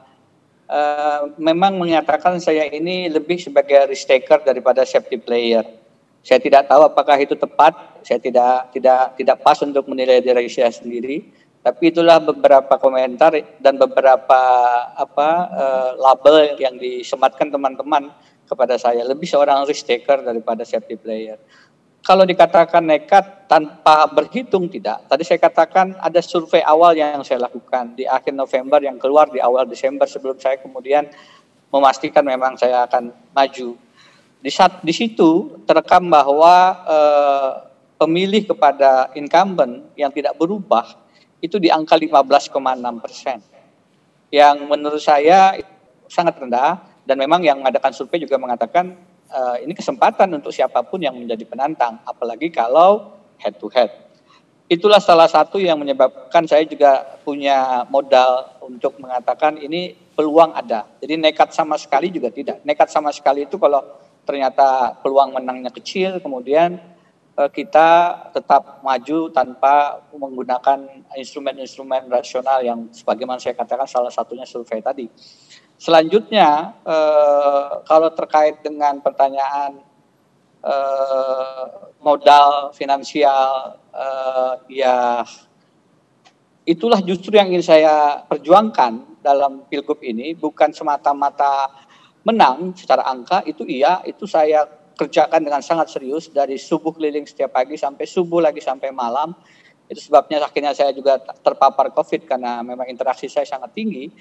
uh, 0.71 1.31
memang 1.35 1.75
menyatakan 1.75 2.39
saya 2.39 2.67
ini 2.67 3.11
lebih 3.11 3.43
sebagai 3.43 3.91
risk 3.91 4.07
taker 4.07 4.43
daripada 4.43 4.87
safety 4.87 5.19
player. 5.19 5.78
Saya 6.19 6.39
tidak 6.43 6.67
tahu 6.67 6.83
apakah 6.83 7.15
itu 7.19 7.33
tepat, 7.33 8.03
saya 8.03 8.19
tidak 8.19 8.75
tidak 8.75 9.15
tidak 9.15 9.37
pas 9.39 9.57
untuk 9.63 9.87
menilai 9.87 10.19
diri 10.19 10.51
saya 10.51 10.69
sendiri 10.69 11.23
tapi 11.59 11.91
itulah 11.91 12.23
beberapa 12.23 12.79
komentar 12.79 13.35
dan 13.59 13.75
beberapa 13.75 14.41
apa 14.95 15.29
uh, 15.51 15.89
label 15.99 16.55
yang 16.55 16.79
disematkan 16.79 17.51
teman-teman 17.51 18.15
kepada 18.47 18.79
saya 18.79 19.03
lebih 19.03 19.27
seorang 19.27 19.67
risk 19.67 19.83
taker 19.83 20.23
daripada 20.23 20.63
safety 20.63 20.95
player. 20.95 21.35
Kalau 21.99 22.23
dikatakan 22.23 22.79
nekat 22.87 23.51
tanpa 23.51 24.07
berhitung 24.07 24.71
tidak. 24.71 25.03
Tadi 25.11 25.21
saya 25.27 25.35
katakan 25.35 25.99
ada 25.99 26.23
survei 26.23 26.63
awal 26.63 26.95
yang 26.95 27.19
saya 27.27 27.43
lakukan 27.43 27.91
di 27.99 28.07
akhir 28.07 28.31
November 28.31 28.79
yang 28.79 28.95
keluar 28.95 29.27
di 29.27 29.43
awal 29.43 29.67
Desember 29.67 30.07
sebelum 30.07 30.39
saya 30.39 30.55
kemudian 30.63 31.11
memastikan 31.69 32.23
memang 32.23 32.55
saya 32.55 32.87
akan 32.87 33.11
maju. 33.35 33.75
Di 34.39 34.47
saat 34.47 34.79
di 34.81 34.95
situ 34.95 35.59
terekam 35.67 36.07
bahwa 36.07 36.55
eh, 36.87 37.51
pemilih 37.99 38.47
kepada 38.47 39.11
incumbent 39.19 39.91
yang 39.99 40.07
tidak 40.15 40.39
berubah 40.39 40.87
itu 41.43 41.59
di 41.59 41.67
angka 41.67 41.99
15,6 41.99 43.03
persen. 43.03 43.43
Yang 44.31 44.55
menurut 44.63 45.03
saya 45.03 45.59
sangat 46.07 46.39
rendah 46.39 46.79
dan 47.03 47.19
memang 47.19 47.43
yang 47.43 47.59
mengadakan 47.59 47.91
survei 47.91 48.23
juga 48.23 48.39
mengatakan 48.39 48.95
uh, 49.33 49.57
ini 49.61 49.73
kesempatan 49.73 50.29
untuk 50.35 50.53
siapa 50.53 50.85
pun 50.85 51.01
yang 51.01 51.17
menjadi 51.17 51.41
penantang, 51.47 51.97
apalagi 52.05 52.53
kalau 52.53 53.17
head 53.41 53.57
to 53.57 53.67
head. 53.73 53.89
Itulah 54.69 55.01
salah 55.01 55.25
satu 55.25 55.57
yang 55.57 55.81
menyebabkan 55.81 56.45
saya 56.45 56.61
juga 56.61 57.17
punya 57.25 57.89
modal 57.89 58.61
untuk 58.61 59.01
mengatakan 59.01 59.57
ini 59.57 59.97
peluang 60.13 60.53
ada. 60.53 60.85
Jadi 61.01 61.17
nekat 61.17 61.49
sama 61.57 61.73
sekali 61.73 62.13
juga 62.13 62.29
tidak. 62.29 62.61
Nekat 62.61 62.93
sama 62.93 63.09
sekali 63.09 63.49
itu 63.49 63.57
kalau 63.57 63.81
ternyata 64.27 64.97
peluang 65.03 65.35
menangnya 65.35 65.71
kecil, 65.73 66.19
kemudian 66.19 66.79
Eh, 67.39 67.51
kita 67.55 68.19
tetap 68.35 68.83
maju 68.83 69.31
tanpa 69.31 70.03
menggunakan 70.11 71.07
instrumen-instrumen 71.15 72.11
rasional 72.11 72.59
yang 72.59 72.91
sebagaimana 72.91 73.39
saya 73.39 73.55
katakan 73.55 73.87
salah 73.87 74.11
satunya 74.11 74.43
survei 74.43 74.83
tadi. 74.83 75.07
Selanjutnya, 75.79 76.75
eh, 76.83 77.69
kalau 77.87 78.11
terkait 78.11 78.59
dengan 78.59 78.99
pertanyaan 78.99 79.79
eh, 80.59 81.65
modal 82.03 82.75
finansial, 82.75 83.79
ya 84.67 85.23
itulah 86.67 86.99
justru 86.99 87.39
yang 87.39 87.47
ingin 87.47 87.63
saya 87.63 88.27
perjuangkan 88.27 89.23
dalam 89.23 89.63
pilgub 89.71 90.03
ini, 90.03 90.35
bukan 90.35 90.75
semata-mata 90.75 91.71
menang 92.23 92.75
secara 92.75 93.07
angka, 93.07 93.43
itu 93.47 93.63
iya, 93.67 94.03
itu 94.03 94.27
saya 94.27 94.67
kerjakan 94.99 95.39
dengan 95.47 95.63
sangat 95.63 95.95
serius 95.95 96.27
dari 96.27 96.59
subuh 96.59 96.91
keliling 96.91 97.23
setiap 97.23 97.55
pagi 97.55 97.79
sampai 97.79 98.03
subuh 98.03 98.43
lagi 98.43 98.59
sampai 98.59 98.91
malam. 98.91 99.31
Itu 99.87 100.11
sebabnya 100.11 100.43
akhirnya 100.43 100.75
saya 100.75 100.91
juga 100.91 101.17
terpapar 101.17 101.95
COVID 101.95 102.27
karena 102.27 102.59
memang 102.61 102.85
interaksi 102.91 103.31
saya 103.31 103.47
sangat 103.47 103.71
tinggi. 103.73 104.11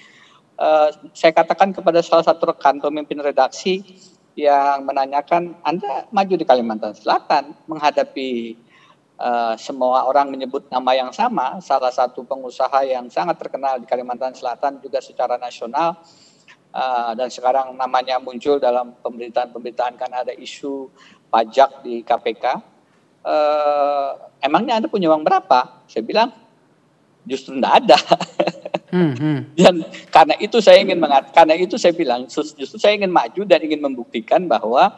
Uh, 0.58 0.90
saya 1.14 1.34
katakan 1.34 1.70
kepada 1.74 2.02
salah 2.02 2.26
satu 2.26 2.50
rekan 2.50 2.78
pemimpin 2.82 3.18
redaksi 3.18 3.82
yang 4.38 4.86
menanyakan, 4.86 5.58
Anda 5.66 6.06
maju 6.14 6.34
di 6.38 6.46
Kalimantan 6.46 6.94
Selatan 6.94 7.58
menghadapi 7.66 8.54
uh, 9.18 9.58
semua 9.58 10.06
orang 10.06 10.30
menyebut 10.30 10.70
nama 10.70 10.94
yang 10.94 11.10
sama, 11.10 11.58
salah 11.58 11.90
satu 11.90 12.22
pengusaha 12.22 12.86
yang 12.86 13.10
sangat 13.10 13.34
terkenal 13.38 13.82
di 13.82 13.86
Kalimantan 13.90 14.34
Selatan 14.38 14.78
juga 14.78 15.02
secara 15.02 15.36
nasional, 15.42 15.98
uh, 16.78 17.12
dan 17.18 17.28
sekarang 17.28 17.74
namanya 17.74 18.22
muncul 18.22 18.62
dalam 18.62 18.94
pemberitaan-pemberitaan 19.02 19.98
karena 19.98 20.22
ada 20.22 20.34
isu 20.34 20.86
pajak 21.28 21.82
di 21.82 22.06
KPK. 22.06 22.44
Uh, 22.48 23.28
eh, 23.28 24.46
emangnya 24.46 24.80
Anda 24.80 24.88
punya 24.88 25.10
uang 25.10 25.26
berapa? 25.26 25.84
Saya 25.90 26.06
bilang 26.06 26.30
justru 27.26 27.58
tidak 27.58 27.72
ada. 27.84 27.98
hmm, 28.94 29.12
hmm. 29.18 29.38
Dan 29.58 29.74
karena 30.08 30.34
itu 30.40 30.62
saya 30.64 30.80
ingin 30.80 30.96
mengat, 30.96 31.34
karena 31.34 31.58
itu 31.58 31.76
saya 31.76 31.92
bilang 31.92 32.30
justru 32.30 32.78
saya 32.80 32.96
ingin 32.96 33.12
maju 33.12 33.42
dan 33.44 33.60
ingin 33.60 33.84
membuktikan 33.84 34.48
bahwa 34.48 34.96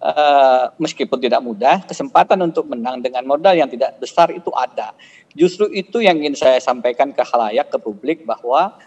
uh, 0.00 0.64
meskipun 0.80 1.20
tidak 1.20 1.44
mudah, 1.44 1.84
kesempatan 1.84 2.40
untuk 2.40 2.64
menang 2.70 3.04
dengan 3.04 3.26
modal 3.28 3.52
yang 3.52 3.68
tidak 3.68 4.00
besar 4.00 4.32
itu 4.32 4.48
ada. 4.56 4.96
Justru 5.36 5.68
itu 5.76 6.00
yang 6.00 6.16
ingin 6.16 6.38
saya 6.38 6.56
sampaikan 6.62 7.12
ke 7.12 7.20
halayak, 7.20 7.68
ke 7.68 7.76
publik 7.76 8.24
bahwa 8.24 8.80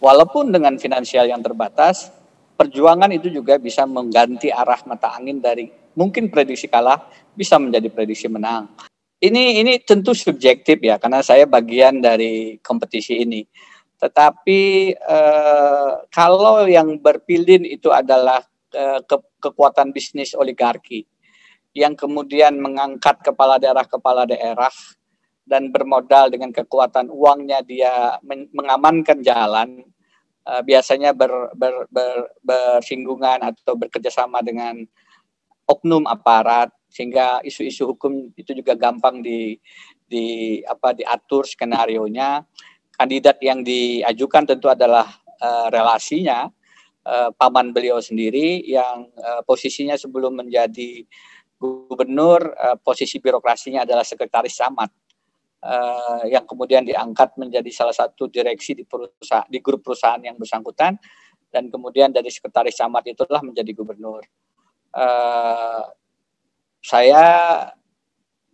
walaupun 0.00 0.50
dengan 0.50 0.74
finansial 0.80 1.28
yang 1.28 1.44
terbatas, 1.44 2.10
perjuangan 2.56 3.08
itu 3.12 3.32
juga 3.32 3.56
bisa 3.56 3.88
mengganti 3.88 4.52
arah 4.52 4.80
mata 4.84 5.16
angin 5.16 5.40
dari 5.40 5.68
mungkin 5.96 6.28
prediksi 6.28 6.68
kalah 6.68 7.08
bisa 7.32 7.56
menjadi 7.56 7.88
prediksi 7.88 8.28
menang. 8.28 8.68
Ini 9.20 9.60
ini 9.60 9.72
tentu 9.84 10.16
subjektif 10.16 10.80
ya 10.80 10.96
karena 10.96 11.20
saya 11.20 11.44
bagian 11.44 12.00
dari 12.00 12.56
kompetisi 12.64 13.20
ini. 13.20 13.44
Tetapi 14.00 14.60
eh, 14.96 15.92
kalau 16.08 16.64
yang 16.64 16.96
berpilih 16.96 17.68
itu 17.68 17.92
adalah 17.92 18.40
eh, 18.72 19.00
ke, 19.04 19.16
kekuatan 19.44 19.92
bisnis 19.92 20.32
oligarki 20.32 21.04
yang 21.76 21.92
kemudian 21.94 22.56
mengangkat 22.58 23.20
kepala 23.20 23.60
daerah 23.60 23.84
kepala 23.84 24.24
daerah 24.24 24.72
dan 25.44 25.72
bermodal 25.74 26.30
dengan 26.30 26.54
kekuatan 26.54 27.10
uangnya 27.10 27.64
dia 27.64 28.16
mengamankan 28.54 29.20
jalan 29.24 29.82
uh, 30.46 30.62
biasanya 30.62 31.12
ber, 31.12 31.52
ber, 31.56 31.86
ber, 31.90 32.30
bersinggungan 32.44 33.42
atau 33.42 33.74
bekerjasama 33.76 34.40
dengan 34.44 34.82
oknum 35.66 36.06
aparat 36.06 36.70
sehingga 36.90 37.38
isu-isu 37.46 37.94
hukum 37.94 38.34
itu 38.34 38.50
juga 38.50 38.74
gampang 38.74 39.22
di 39.22 39.54
di 40.10 40.58
apa 40.66 40.90
diatur 40.90 41.46
skenario 41.46 42.02
nya 42.10 42.42
kandidat 42.98 43.38
yang 43.38 43.62
diajukan 43.62 44.42
tentu 44.50 44.66
adalah 44.66 45.06
uh, 45.38 45.70
relasinya 45.70 46.50
uh, 47.06 47.30
paman 47.38 47.70
beliau 47.70 48.02
sendiri 48.02 48.66
yang 48.66 49.06
uh, 49.14 49.40
posisinya 49.46 49.94
sebelum 49.94 50.42
menjadi 50.42 51.06
gubernur 51.56 52.50
uh, 52.58 52.76
posisi 52.82 53.22
birokrasinya 53.22 53.86
adalah 53.86 54.02
sekretaris 54.02 54.58
camat 54.58 54.90
uh, 55.64 56.24
yang 56.28 56.44
kemudian 56.48 56.84
diangkat 56.84 57.36
menjadi 57.36 57.70
salah 57.72 57.96
satu 57.96 58.28
direksi 58.28 58.76
di 58.76 58.84
perusahaan 58.84 59.46
di 59.48 59.58
grup 59.60 59.84
perusahaan 59.84 60.20
yang 60.20 60.36
bersangkutan 60.36 60.96
dan 61.50 61.68
kemudian 61.68 62.14
dari 62.14 62.30
sekretaris 62.30 62.78
camat 62.78 63.10
itulah 63.10 63.42
menjadi 63.42 63.70
gubernur. 63.74 64.22
Uh, 64.90 65.84
saya 66.80 67.26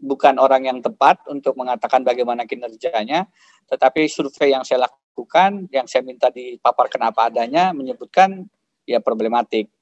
bukan 0.01 0.37
orang 0.37 0.69
yang 0.69 0.79
tepat 0.81 1.25
untuk 1.29 1.57
mengatakan 1.57 2.03
bagaimana 2.03 2.45
kinerjanya, 2.45 3.29
tetapi 3.69 4.09
survei 4.09 4.53
yang 4.53 4.65
saya 4.65 4.89
lakukan, 4.89 5.69
yang 5.73 5.89
saya 5.89 6.05
minta 6.05 6.29
dipaparkan 6.29 7.01
apa 7.09 7.33
adanya, 7.33 7.73
menyebutkan 7.73 8.45
ya 8.85 9.01
problematik. 9.01 9.73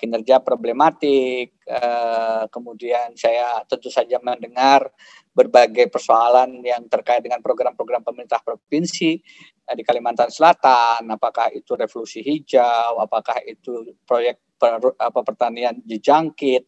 Kinerja 0.00 0.40
problematik, 0.40 1.60
uh, 1.68 2.48
kemudian 2.48 3.12
saya 3.12 3.60
tentu 3.68 3.92
saja 3.92 4.16
mendengar 4.24 4.88
berbagai 5.36 5.92
persoalan 5.92 6.64
yang 6.64 6.88
terkait 6.88 7.20
dengan 7.20 7.44
program-program 7.44 8.00
pemerintah 8.00 8.40
provinsi 8.40 9.20
uh, 9.68 9.76
di 9.76 9.84
Kalimantan 9.84 10.32
Selatan, 10.32 11.04
apakah 11.12 11.52
itu 11.52 11.76
revolusi 11.76 12.24
hijau, 12.24 12.96
apakah 12.96 13.44
itu 13.44 13.92
proyek 14.08 14.40
per, 14.56 14.80
apa 14.96 15.20
pertanian 15.20 15.76
dijangkit. 15.84 16.64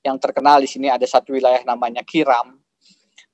Yang 0.00 0.16
terkenal 0.24 0.64
di 0.64 0.68
sini 0.68 0.88
ada 0.88 1.04
satu 1.04 1.36
wilayah 1.36 1.60
namanya 1.68 2.00
Kiram 2.00 2.56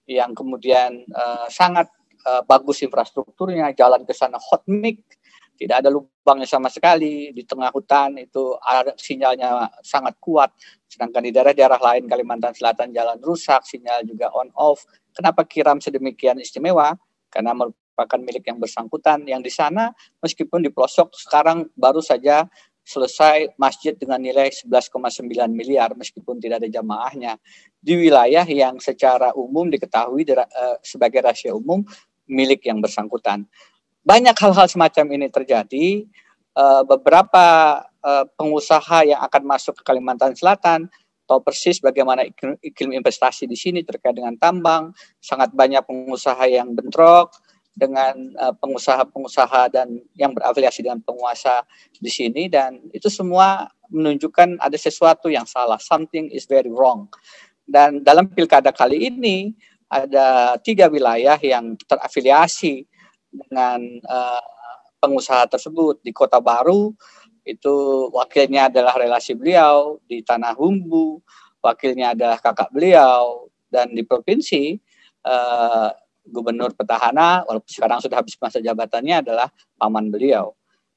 yang 0.07 0.35
kemudian 0.35 1.07
uh, 1.15 1.47
sangat 1.47 1.87
uh, 2.27 2.43
bagus 2.47 2.83
infrastrukturnya, 2.83 3.75
jalan 3.75 4.03
ke 4.07 4.15
sana 4.15 4.39
hot 4.39 4.67
mix, 4.67 5.16
tidak 5.57 5.83
ada 5.83 5.91
lubangnya 5.91 6.45
sama 6.45 6.69
sekali 6.69 7.33
di 7.33 7.43
tengah 7.43 7.73
hutan 7.73 8.21
itu 8.21 8.55
sinyalnya 9.01 9.81
sangat 9.81 10.21
kuat. 10.21 10.53
Sedangkan 10.87 11.25
di 11.25 11.33
daerah-daerah 11.33 11.81
lain 11.81 12.05
Kalimantan 12.07 12.53
Selatan 12.53 12.93
jalan 12.93 13.19
rusak 13.25 13.65
sinyal 13.65 14.05
juga 14.05 14.31
on 14.37 14.53
off. 14.55 14.85
Kenapa 15.17 15.49
kiram 15.49 15.81
sedemikian 15.81 16.37
istimewa? 16.39 16.95
Karena 17.33 17.57
merupakan 17.57 18.21
milik 18.21 18.45
yang 18.45 18.61
bersangkutan 18.61 19.25
yang 19.25 19.41
di 19.41 19.51
sana 19.51 19.91
meskipun 20.21 20.61
di 20.61 20.69
pelosok 20.69 21.17
sekarang 21.17 21.73
baru 21.73 22.05
saja 22.05 22.45
selesai 22.87 23.59
masjid 23.59 23.99
dengan 23.99 24.23
nilai 24.23 24.47
11,9 24.47 25.27
miliar 25.51 25.91
meskipun 25.99 26.39
tidak 26.39 26.63
ada 26.63 26.71
jamaahnya. 26.71 27.35
Di 27.83 27.99
wilayah 27.99 28.47
yang 28.47 28.79
secara 28.79 29.35
umum 29.35 29.67
diketahui 29.67 30.23
uh, 30.31 30.79
sebagai 30.87 31.19
rahasia 31.19 31.51
umum 31.51 31.83
milik 32.31 32.63
yang 32.67 32.79
bersangkutan 32.79 33.47
banyak 34.07 34.37
hal-hal 34.39 34.71
semacam 34.71 35.05
ini 35.19 35.27
terjadi. 35.27 36.07
Uh, 36.57 36.81
beberapa 36.89 37.85
uh, 38.01 38.25
pengusaha 38.33 39.05
yang 39.05 39.21
akan 39.21 39.43
masuk 39.45 39.77
ke 39.77 39.83
Kalimantan 39.85 40.33
Selatan 40.33 40.89
tahu 41.27 41.43
persis 41.43 41.83
bagaimana 41.83 42.23
iklim, 42.63 42.95
investasi 42.95 43.51
di 43.51 43.59
sini 43.59 43.83
terkait 43.83 44.15
dengan 44.15 44.39
tambang. 44.39 44.95
Sangat 45.19 45.53
banyak 45.53 45.83
pengusaha 45.85 46.47
yang 46.47 46.73
bentrok 46.73 47.35
dengan 47.77 48.15
eh, 48.17 48.55
pengusaha-pengusaha 48.57 49.69
dan 49.69 50.01
yang 50.17 50.33
berafiliasi 50.33 50.81
dengan 50.81 51.03
penguasa 51.05 51.61
di 51.93 52.09
sini 52.09 52.49
dan 52.49 52.81
itu 52.97 53.13
semua 53.13 53.69
menunjukkan 53.93 54.63
ada 54.63 54.79
sesuatu 54.81 55.29
yang 55.29 55.45
salah. 55.45 55.77
Something 55.77 56.33
is 56.33 56.49
very 56.49 56.73
wrong. 56.73 57.13
Dan 57.67 58.01
dalam 58.01 58.33
pilkada 58.33 58.73
kali 58.73 59.13
ini 59.13 59.53
ada 59.93 60.57
tiga 60.63 60.89
wilayah 60.89 61.37
yang 61.43 61.77
terafiliasi 61.85 62.87
dengan 63.37 63.81
uh, 64.09 64.45
pengusaha 64.99 65.45
tersebut 65.47 66.01
di 66.01 66.11
Kota 66.11 66.41
Baru 66.41 66.97
itu 67.47 67.75
wakilnya 68.11 68.67
adalah 68.73 68.99
relasi 68.99 69.37
beliau 69.39 70.03
di 70.09 70.25
Tanah 70.25 70.57
Humbu 70.57 71.23
wakilnya 71.63 72.15
adalah 72.15 72.39
kakak 72.39 72.71
beliau 72.71 73.47
dan 73.71 73.91
di 73.93 74.03
provinsi 74.03 74.79
uh, 75.27 75.91
gubernur 76.27 76.75
petahana 76.75 77.47
walaupun 77.47 77.71
sekarang 77.71 77.99
sudah 78.03 78.19
habis 78.19 78.35
masa 78.43 78.59
jabatannya 78.59 79.23
adalah 79.23 79.49
paman 79.79 80.11
beliau. 80.11 80.55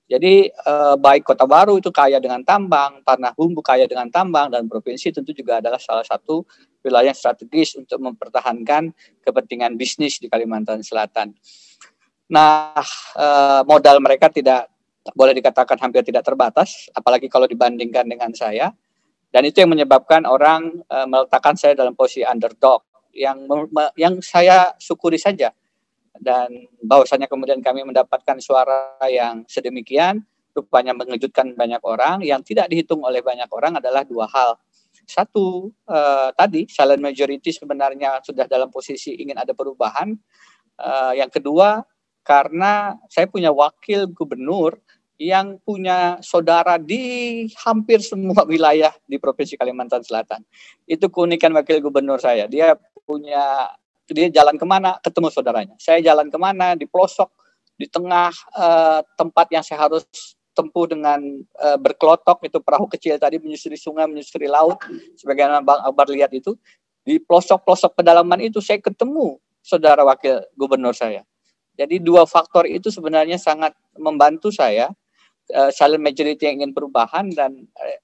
Jadi 0.10 0.50
eh, 0.50 0.96
baik 0.98 1.22
Kota 1.22 1.46
Baru 1.46 1.78
itu 1.78 1.94
kaya 1.94 2.18
dengan 2.18 2.42
tambang, 2.42 3.06
Tanah 3.06 3.30
Humbu 3.38 3.62
kaya 3.62 3.86
dengan 3.86 4.10
tambang 4.10 4.50
dan 4.50 4.66
provinsi 4.66 5.14
tentu 5.14 5.38
juga 5.38 5.62
adalah 5.62 5.78
salah 5.78 6.02
satu 6.02 6.42
wilayah 6.82 7.14
strategis 7.14 7.78
untuk 7.78 8.02
mempertahankan 8.02 8.90
kepentingan 9.22 9.78
bisnis 9.78 10.18
di 10.18 10.26
Kalimantan 10.26 10.82
Selatan. 10.82 11.38
Nah, 12.30 12.78
eh, 13.18 13.62
modal 13.66 13.98
mereka 14.02 14.30
tidak 14.30 14.70
boleh 15.18 15.34
dikatakan 15.34 15.82
hampir 15.82 16.06
tidak 16.06 16.22
terbatas, 16.22 16.86
apalagi 16.94 17.26
kalau 17.26 17.50
dibandingkan 17.50 18.06
dengan 18.06 18.30
saya. 18.38 18.70
Dan 19.30 19.46
itu 19.46 19.62
yang 19.62 19.74
menyebabkan 19.74 20.26
orang 20.30 20.86
eh, 20.86 21.08
meletakkan 21.10 21.58
saya 21.58 21.74
dalam 21.74 21.98
posisi 21.98 22.22
underdog 22.22 22.86
yang 23.14 23.50
yang 23.98 24.22
saya 24.22 24.78
syukuri 24.78 25.18
saja. 25.18 25.50
Dan 26.14 26.70
bahwasanya 26.84 27.26
kemudian 27.26 27.64
kami 27.66 27.82
mendapatkan 27.82 28.38
suara 28.44 29.00
yang 29.10 29.48
sedemikian, 29.50 30.22
rupanya 30.54 30.94
mengejutkan 30.94 31.58
banyak 31.58 31.82
orang. 31.82 32.22
Yang 32.22 32.54
tidak 32.54 32.70
dihitung 32.70 33.02
oleh 33.02 33.26
banyak 33.26 33.50
orang 33.50 33.82
adalah 33.82 34.06
dua 34.06 34.30
hal. 34.30 34.62
Satu, 35.10 35.74
eh, 35.90 36.30
tadi 36.38 36.70
silent 36.70 37.02
majority 37.02 37.50
sebenarnya 37.50 38.22
sudah 38.22 38.46
dalam 38.46 38.70
posisi 38.70 39.18
ingin 39.18 39.42
ada 39.42 39.58
perubahan. 39.58 40.14
Uh, 40.80 41.12
yang 41.12 41.28
kedua, 41.28 41.84
karena 42.30 42.94
saya 43.10 43.26
punya 43.26 43.50
wakil 43.50 44.06
gubernur 44.14 44.78
yang 45.18 45.58
punya 45.66 46.22
saudara 46.22 46.78
di 46.78 47.50
hampir 47.66 48.06
semua 48.06 48.46
wilayah 48.46 48.94
di 49.10 49.18
Provinsi 49.18 49.58
Kalimantan 49.58 50.06
Selatan. 50.06 50.46
Itu 50.86 51.10
keunikan 51.10 51.50
wakil 51.58 51.82
gubernur 51.82 52.22
saya. 52.22 52.46
Dia 52.46 52.78
punya 53.02 53.74
dia 54.06 54.30
jalan 54.30 54.62
ke 54.62 54.66
mana 54.70 55.02
ketemu 55.02 55.34
saudaranya. 55.34 55.76
Saya 55.82 56.06
jalan 56.06 56.30
ke 56.30 56.38
mana 56.38 56.78
di 56.78 56.86
pelosok 56.86 57.34
di 57.82 57.90
tengah 57.90 58.30
uh, 58.54 59.02
tempat 59.18 59.50
yang 59.50 59.66
saya 59.66 59.90
harus 59.90 60.06
tempuh 60.54 60.86
dengan 60.86 61.18
uh, 61.58 61.78
berkelotok 61.82 62.46
itu 62.46 62.62
perahu 62.62 62.86
kecil 62.92 63.18
tadi 63.18 63.42
menyusuri 63.42 63.80
sungai 63.80 64.06
menyusuri 64.06 64.46
laut 64.46 64.78
sebagaimana 65.16 65.64
Bang 65.64 65.82
Akbar 65.88 66.12
lihat 66.12 66.36
itu 66.36 66.60
di 67.08 67.16
pelosok-pelosok 67.24 67.96
pedalaman 67.96 68.44
itu 68.44 68.60
saya 68.60 68.84
ketemu 68.84 69.40
saudara 69.64 70.04
wakil 70.04 70.44
gubernur 70.60 70.92
saya 70.92 71.24
jadi 71.80 71.96
dua 72.04 72.28
faktor 72.28 72.68
itu 72.68 72.92
sebenarnya 72.92 73.40
sangat 73.40 73.72
membantu 73.96 74.52
saya 74.52 74.92
uh, 75.56 75.72
silent 75.72 76.04
majority 76.04 76.44
yang 76.52 76.60
ingin 76.60 76.76
perubahan 76.76 77.32
dan 77.32 77.64
uh, 77.80 78.00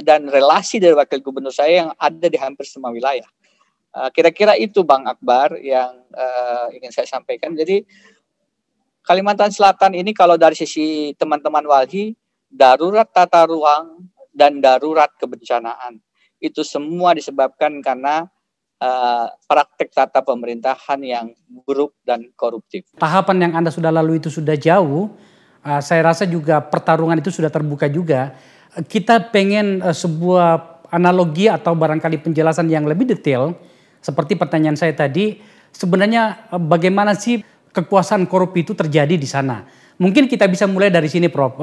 dan 0.00 0.30
relasi 0.30 0.78
dari 0.78 0.94
wakil 0.94 1.20
gubernur 1.20 1.50
saya 1.50 1.84
yang 1.84 1.90
ada 1.98 2.26
di 2.30 2.38
hampir 2.38 2.64
semua 2.64 2.94
wilayah. 2.94 3.26
kira 4.12 4.32
kira-kira 4.32 4.52
itu 4.56 4.84
Bang 4.84 5.04
Akbar 5.08 5.56
yang 5.60 6.04
uh, 6.16 6.68
ingin 6.72 6.92
saya 6.92 7.08
sampaikan. 7.08 7.52
Jadi 7.52 7.84
Kalimantan 9.04 9.52
Selatan 9.52 9.92
ini 9.96 10.16
kalau 10.16 10.36
dari 10.40 10.56
sisi 10.56 11.12
teman-teman 11.16 11.64
Walhi 11.64 12.16
darurat 12.48 13.08
tata 13.08 13.44
ruang 13.48 14.08
dan 14.32 14.60
darurat 14.60 15.08
kebencanaan 15.16 16.00
itu 16.40 16.60
semua 16.60 17.16
disebabkan 17.16 17.80
karena 17.80 18.28
uh, 18.80 19.26
praktek 19.48 19.92
tata 19.92 20.20
pemerintahan 20.20 21.00
yang 21.02 21.26
buruk 21.48 21.96
dan 22.04 22.28
koruptif. 22.36 22.88
Tahapan 22.96 23.48
yang 23.48 23.52
Anda 23.56 23.70
sudah 23.72 23.92
lalu 23.92 24.20
itu 24.20 24.28
sudah 24.28 24.56
jauh, 24.56 25.12
uh, 25.64 25.80
saya 25.80 26.04
rasa 26.04 26.24
juga 26.28 26.60
pertarungan 26.60 27.16
itu 27.18 27.32
sudah 27.32 27.48
terbuka 27.48 27.88
juga. 27.88 28.36
Kita 28.76 29.32
pengen 29.32 29.80
uh, 29.80 29.96
sebuah 29.96 30.80
analogi 30.92 31.50
atau 31.50 31.74
barangkali 31.74 32.22
penjelasan 32.22 32.70
yang 32.70 32.86
lebih 32.86 33.08
detail, 33.08 33.56
seperti 33.98 34.38
pertanyaan 34.38 34.78
saya 34.78 34.94
tadi, 34.94 35.42
sebenarnya 35.74 36.52
bagaimana 36.62 37.18
sih 37.18 37.42
kekuasaan 37.74 38.24
korup 38.30 38.54
itu 38.54 38.72
terjadi 38.72 39.18
di 39.18 39.26
sana? 39.26 39.66
Mungkin 39.98 40.30
kita 40.30 40.46
bisa 40.46 40.68
mulai 40.70 40.92
dari 40.92 41.10
sini, 41.10 41.26
Prof. 41.26 41.58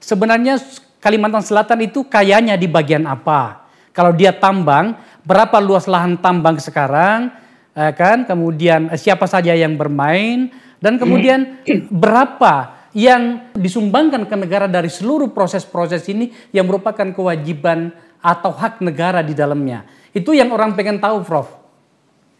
Sebenarnya 0.00 0.56
Kalimantan 1.02 1.44
Selatan 1.44 1.84
itu 1.84 2.08
kayanya 2.08 2.56
di 2.56 2.66
bagian 2.66 3.04
apa? 3.04 3.68
Kalau 3.92 4.16
dia 4.16 4.32
tambang, 4.32 4.96
berapa 5.26 5.58
luas 5.58 5.90
lahan 5.90 6.14
tambang 6.22 6.62
sekarang, 6.62 7.34
eh, 7.74 7.92
kan? 7.98 8.22
Kemudian 8.24 8.94
eh, 8.94 8.98
siapa 8.98 9.26
saja 9.26 9.52
yang 9.52 9.74
bermain 9.74 10.54
dan 10.78 10.96
kemudian 10.96 11.66
berapa 12.02 12.86
yang 12.96 13.52
disumbangkan 13.52 14.24
ke 14.24 14.36
negara 14.38 14.64
dari 14.64 14.88
seluruh 14.88 15.28
proses-proses 15.34 16.06
ini 16.08 16.32
yang 16.54 16.64
merupakan 16.64 17.04
kewajiban 17.12 17.92
atau 18.24 18.54
hak 18.54 18.80
negara 18.80 19.20
di 19.20 19.36
dalamnya. 19.36 19.84
Itu 20.16 20.32
yang 20.32 20.48
orang 20.48 20.72
pengen 20.72 20.96
tahu, 20.96 21.20
Prof. 21.20 21.52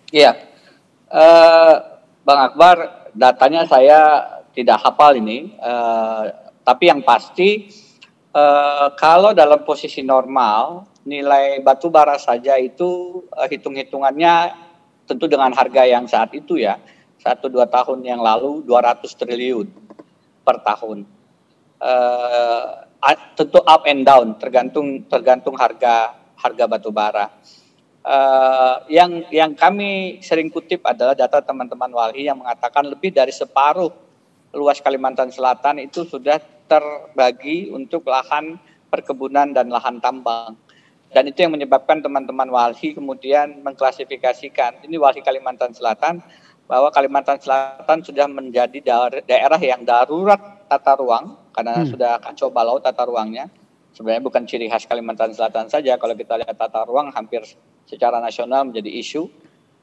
Iya, 0.09 0.33
uh, 1.13 1.75
Bang 2.25 2.41
Akbar, 2.49 3.13
datanya 3.13 3.69
saya 3.69 4.01
tidak 4.57 4.81
hafal 4.81 5.21
ini, 5.21 5.53
uh, 5.61 6.33
tapi 6.65 6.89
yang 6.89 7.05
pasti 7.05 7.69
uh, 8.33 8.97
kalau 8.97 9.37
dalam 9.37 9.61
posisi 9.61 10.01
normal 10.01 10.96
nilai 11.07 11.63
batu 11.63 11.87
bara 11.87 12.19
saja 12.19 12.59
itu 12.59 13.23
uh, 13.31 13.47
hitung-hitungannya 13.47 14.67
tentu 15.07 15.31
dengan 15.31 15.55
harga 15.55 15.87
yang 15.87 16.11
saat 16.11 16.35
itu 16.35 16.59
ya 16.59 16.83
satu 17.23 17.47
dua 17.47 17.71
tahun 17.71 18.03
yang 18.03 18.21
lalu 18.21 18.67
200 18.67 19.07
triliun 19.07 19.67
per 20.43 20.61
tahun. 20.67 21.07
Uh, 21.77 22.87
tentu 23.39 23.63
up 23.63 23.87
and 23.87 24.03
down 24.03 24.35
tergantung 24.41 25.07
tergantung 25.07 25.55
harga 25.55 26.19
harga 26.35 26.65
batu 26.67 26.91
bara. 26.91 27.31
Uh, 28.07 28.87
yang 28.87 29.27
yang 29.35 29.51
kami 29.59 30.23
sering 30.23 30.51
kutip 30.51 30.83
adalah 30.87 31.19
data 31.19 31.43
teman-teman 31.43 31.91
Walhi 31.91 32.31
yang 32.31 32.39
mengatakan 32.39 32.87
lebih 32.87 33.11
dari 33.11 33.35
separuh 33.35 33.91
luas 34.55 34.79
Kalimantan 34.79 35.35
Selatan 35.35 35.83
itu 35.83 36.07
sudah 36.07 36.39
terbagi 36.71 37.71
untuk 37.75 38.07
lahan 38.07 38.59
perkebunan 38.87 39.51
dan 39.51 39.67
lahan 39.71 39.99
tambang 39.99 40.55
dan 41.15 41.23
itu 41.27 41.39
yang 41.47 41.55
menyebabkan 41.55 42.03
teman-teman 42.03 42.51
walhi 42.51 42.95
kemudian 42.95 43.63
mengklasifikasikan 43.63 44.83
ini 44.87 44.99
walhi 44.99 45.23
Kalimantan 45.23 45.75
Selatan 45.75 46.23
bahwa 46.67 46.91
Kalimantan 46.91 47.39
Selatan 47.39 48.03
sudah 48.03 48.27
menjadi 48.27 48.79
daerah 49.23 49.61
yang 49.63 49.87
darurat 49.87 50.67
tata 50.67 50.99
ruang 50.99 51.39
karena 51.55 51.83
hmm. 51.83 51.89
sudah 51.95 52.13
kacau 52.19 52.51
balau 52.51 52.83
tata 52.83 53.07
ruangnya 53.07 53.47
sebenarnya 53.97 54.23
bukan 54.29 54.45
ciri 54.45 54.69
khas 54.69 54.85
Kalimantan 54.85 55.33
Selatan 55.33 55.73
saja. 55.73 55.97
Kalau 55.97 56.13
kita 56.13 56.37
lihat 56.37 56.61
tata 56.61 56.85
ruang 56.85 57.09
hampir 57.17 57.41
secara 57.89 58.21
nasional 58.21 58.69
menjadi 58.69 58.93
isu. 58.93 59.25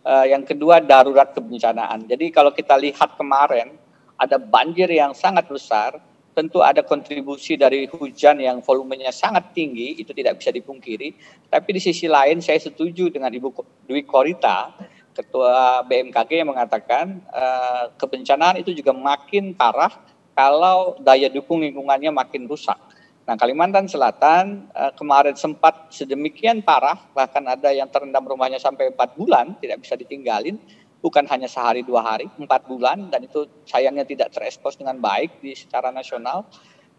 Uh, 0.03 0.27
yang 0.27 0.43
kedua 0.43 0.83
darurat 0.83 1.31
kebencanaan. 1.31 2.03
Jadi 2.05 2.29
kalau 2.29 2.51
kita 2.51 2.75
lihat 2.75 3.15
kemarin 3.15 3.71
ada 4.19 4.35
banjir 4.35 4.91
yang 4.91 5.15
sangat 5.15 5.47
besar, 5.47 5.95
tentu 6.33 6.59
ada 6.59 6.81
kontribusi 6.81 7.55
dari 7.55 7.85
hujan 7.87 8.41
yang 8.41 8.59
volumenya 8.59 9.13
sangat 9.13 9.53
tinggi, 9.53 10.01
itu 10.01 10.11
tidak 10.11 10.41
bisa 10.41 10.49
dipungkiri. 10.49 11.13
Tapi 11.47 11.69
di 11.77 11.81
sisi 11.81 12.09
lain 12.09 12.41
saya 12.41 12.59
setuju 12.59 13.13
dengan 13.13 13.29
Ibu 13.29 13.49
Dwi 13.85 14.03
Korita, 14.03 14.73
Ketua 15.13 15.85
BMKG 15.85 16.41
yang 16.41 16.49
mengatakan 16.49 17.21
uh, 17.29 17.93
kebencanaan 18.01 18.57
itu 18.57 18.73
juga 18.73 18.97
makin 18.97 19.53
parah 19.53 19.93
kalau 20.33 20.97
daya 20.97 21.29
dukung 21.29 21.61
lingkungannya 21.61 22.09
makin 22.09 22.49
rusak. 22.49 22.81
Nah, 23.23 23.39
Kalimantan 23.39 23.87
Selatan 23.87 24.67
uh, 24.75 24.91
kemarin 24.97 25.37
sempat 25.37 25.87
sedemikian 25.93 26.59
parah, 26.59 26.97
bahkan 27.15 27.45
ada 27.45 27.71
yang 27.71 27.87
terendam 27.87 28.25
rumahnya 28.25 28.59
sampai 28.59 28.91
empat 28.91 29.15
bulan, 29.15 29.55
tidak 29.63 29.85
bisa 29.85 29.95
ditinggalin, 29.95 30.59
bukan 31.03 31.27
hanya 31.27 31.51
sehari 31.51 31.83
dua 31.83 31.99
hari, 31.99 32.31
empat 32.39 32.63
bulan, 32.63 33.11
dan 33.11 33.27
itu 33.27 33.43
sayangnya 33.67 34.07
tidak 34.07 34.31
terekspos 34.31 34.79
dengan 34.79 35.03
baik 35.03 35.43
di 35.43 35.51
secara 35.51 35.91
nasional. 35.91 36.47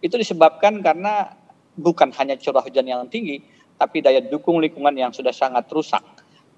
Itu 0.04 0.20
disebabkan 0.20 0.84
karena 0.84 1.32
bukan 1.80 2.12
hanya 2.20 2.36
curah 2.36 2.60
hujan 2.60 2.84
yang 2.84 3.08
tinggi, 3.08 3.40
tapi 3.80 4.04
daya 4.04 4.20
dukung 4.20 4.60
lingkungan 4.60 4.92
yang 4.92 5.10
sudah 5.16 5.32
sangat 5.32 5.64
rusak. 5.72 6.04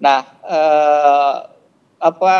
Nah, 0.03 0.19
uh, 0.43 1.35
apa 2.03 2.35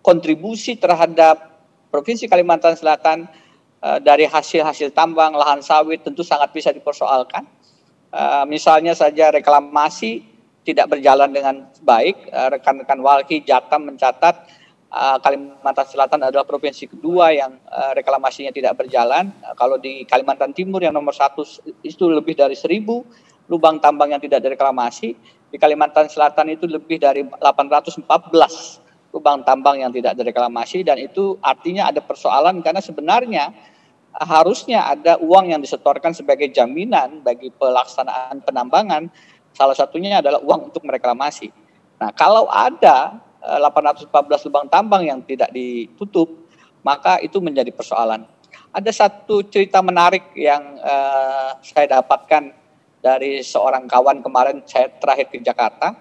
kontribusi 0.00 0.78
terhadap 0.78 1.50
Provinsi 1.90 2.30
Kalimantan 2.30 2.78
Selatan 2.78 3.26
Eh, 3.80 3.98
dari 4.04 4.28
hasil-hasil 4.28 4.92
tambang, 4.92 5.32
lahan 5.32 5.64
sawit 5.64 6.04
tentu 6.04 6.20
sangat 6.20 6.52
bisa 6.52 6.68
dipersoalkan. 6.68 7.48
Uh, 8.10 8.42
misalnya 8.42 8.90
saja 8.90 9.30
reklamasi 9.30 10.26
tidak 10.70 10.86
berjalan 10.96 11.30
dengan 11.34 11.66
baik. 11.82 12.30
Uh, 12.30 12.48
rekan-rekan 12.58 12.98
Walhi 13.02 13.42
Jatam 13.42 13.90
mencatat 13.90 14.34
uh, 14.90 15.18
Kalimantan 15.18 15.86
Selatan 15.86 16.20
adalah 16.22 16.46
provinsi 16.46 16.90
kedua 16.90 17.34
yang 17.34 17.58
uh, 17.66 17.92
reklamasinya 17.94 18.54
tidak 18.54 18.78
berjalan. 18.78 19.30
Kalau 19.58 19.78
di 19.78 20.06
Kalimantan 20.06 20.54
Timur 20.54 20.82
yang 20.82 20.94
nomor 20.94 21.14
satu 21.14 21.42
itu 21.82 22.04
lebih 22.06 22.38
dari 22.38 22.54
seribu 22.54 23.02
lubang 23.50 23.82
tambang 23.82 24.14
yang 24.14 24.22
tidak 24.22 24.46
direklamasi. 24.46 25.18
Di 25.50 25.58
Kalimantan 25.58 26.06
Selatan 26.06 26.54
itu 26.54 26.70
lebih 26.70 27.02
dari 27.02 27.26
814 27.26 28.06
lubang 29.10 29.42
tambang 29.42 29.82
yang 29.82 29.90
tidak 29.90 30.14
direklamasi 30.14 30.86
dan 30.86 30.94
itu 31.02 31.34
artinya 31.42 31.90
ada 31.90 31.98
persoalan 31.98 32.62
karena 32.62 32.78
sebenarnya 32.78 33.50
harusnya 34.14 34.86
ada 34.90 35.18
uang 35.18 35.50
yang 35.54 35.60
disetorkan 35.62 36.14
sebagai 36.14 36.50
jaminan 36.50 37.22
bagi 37.22 37.50
pelaksanaan 37.54 38.42
penambangan. 38.42 39.10
Salah 39.54 39.76
satunya 39.76 40.22
adalah 40.22 40.40
uang 40.40 40.72
untuk 40.72 40.82
mereklamasi. 40.86 41.50
Nah, 42.00 42.10
kalau 42.16 42.48
ada 42.48 43.20
814 43.40 44.08
eh, 44.08 44.40
lubang 44.48 44.66
tambang 44.68 45.02
yang 45.04 45.20
tidak 45.24 45.50
ditutup, 45.52 46.28
maka 46.80 47.20
itu 47.20 47.40
menjadi 47.40 47.68
persoalan. 47.72 48.24
Ada 48.70 48.94
satu 48.94 49.42
cerita 49.50 49.82
menarik 49.82 50.30
yang 50.38 50.78
uh, 50.78 51.58
saya 51.58 51.98
dapatkan 51.98 52.54
dari 53.02 53.42
seorang 53.42 53.90
kawan 53.90 54.22
kemarin 54.22 54.62
saya 54.62 54.92
terakhir 54.94 55.26
ke 55.32 55.42
Jakarta. 55.42 55.98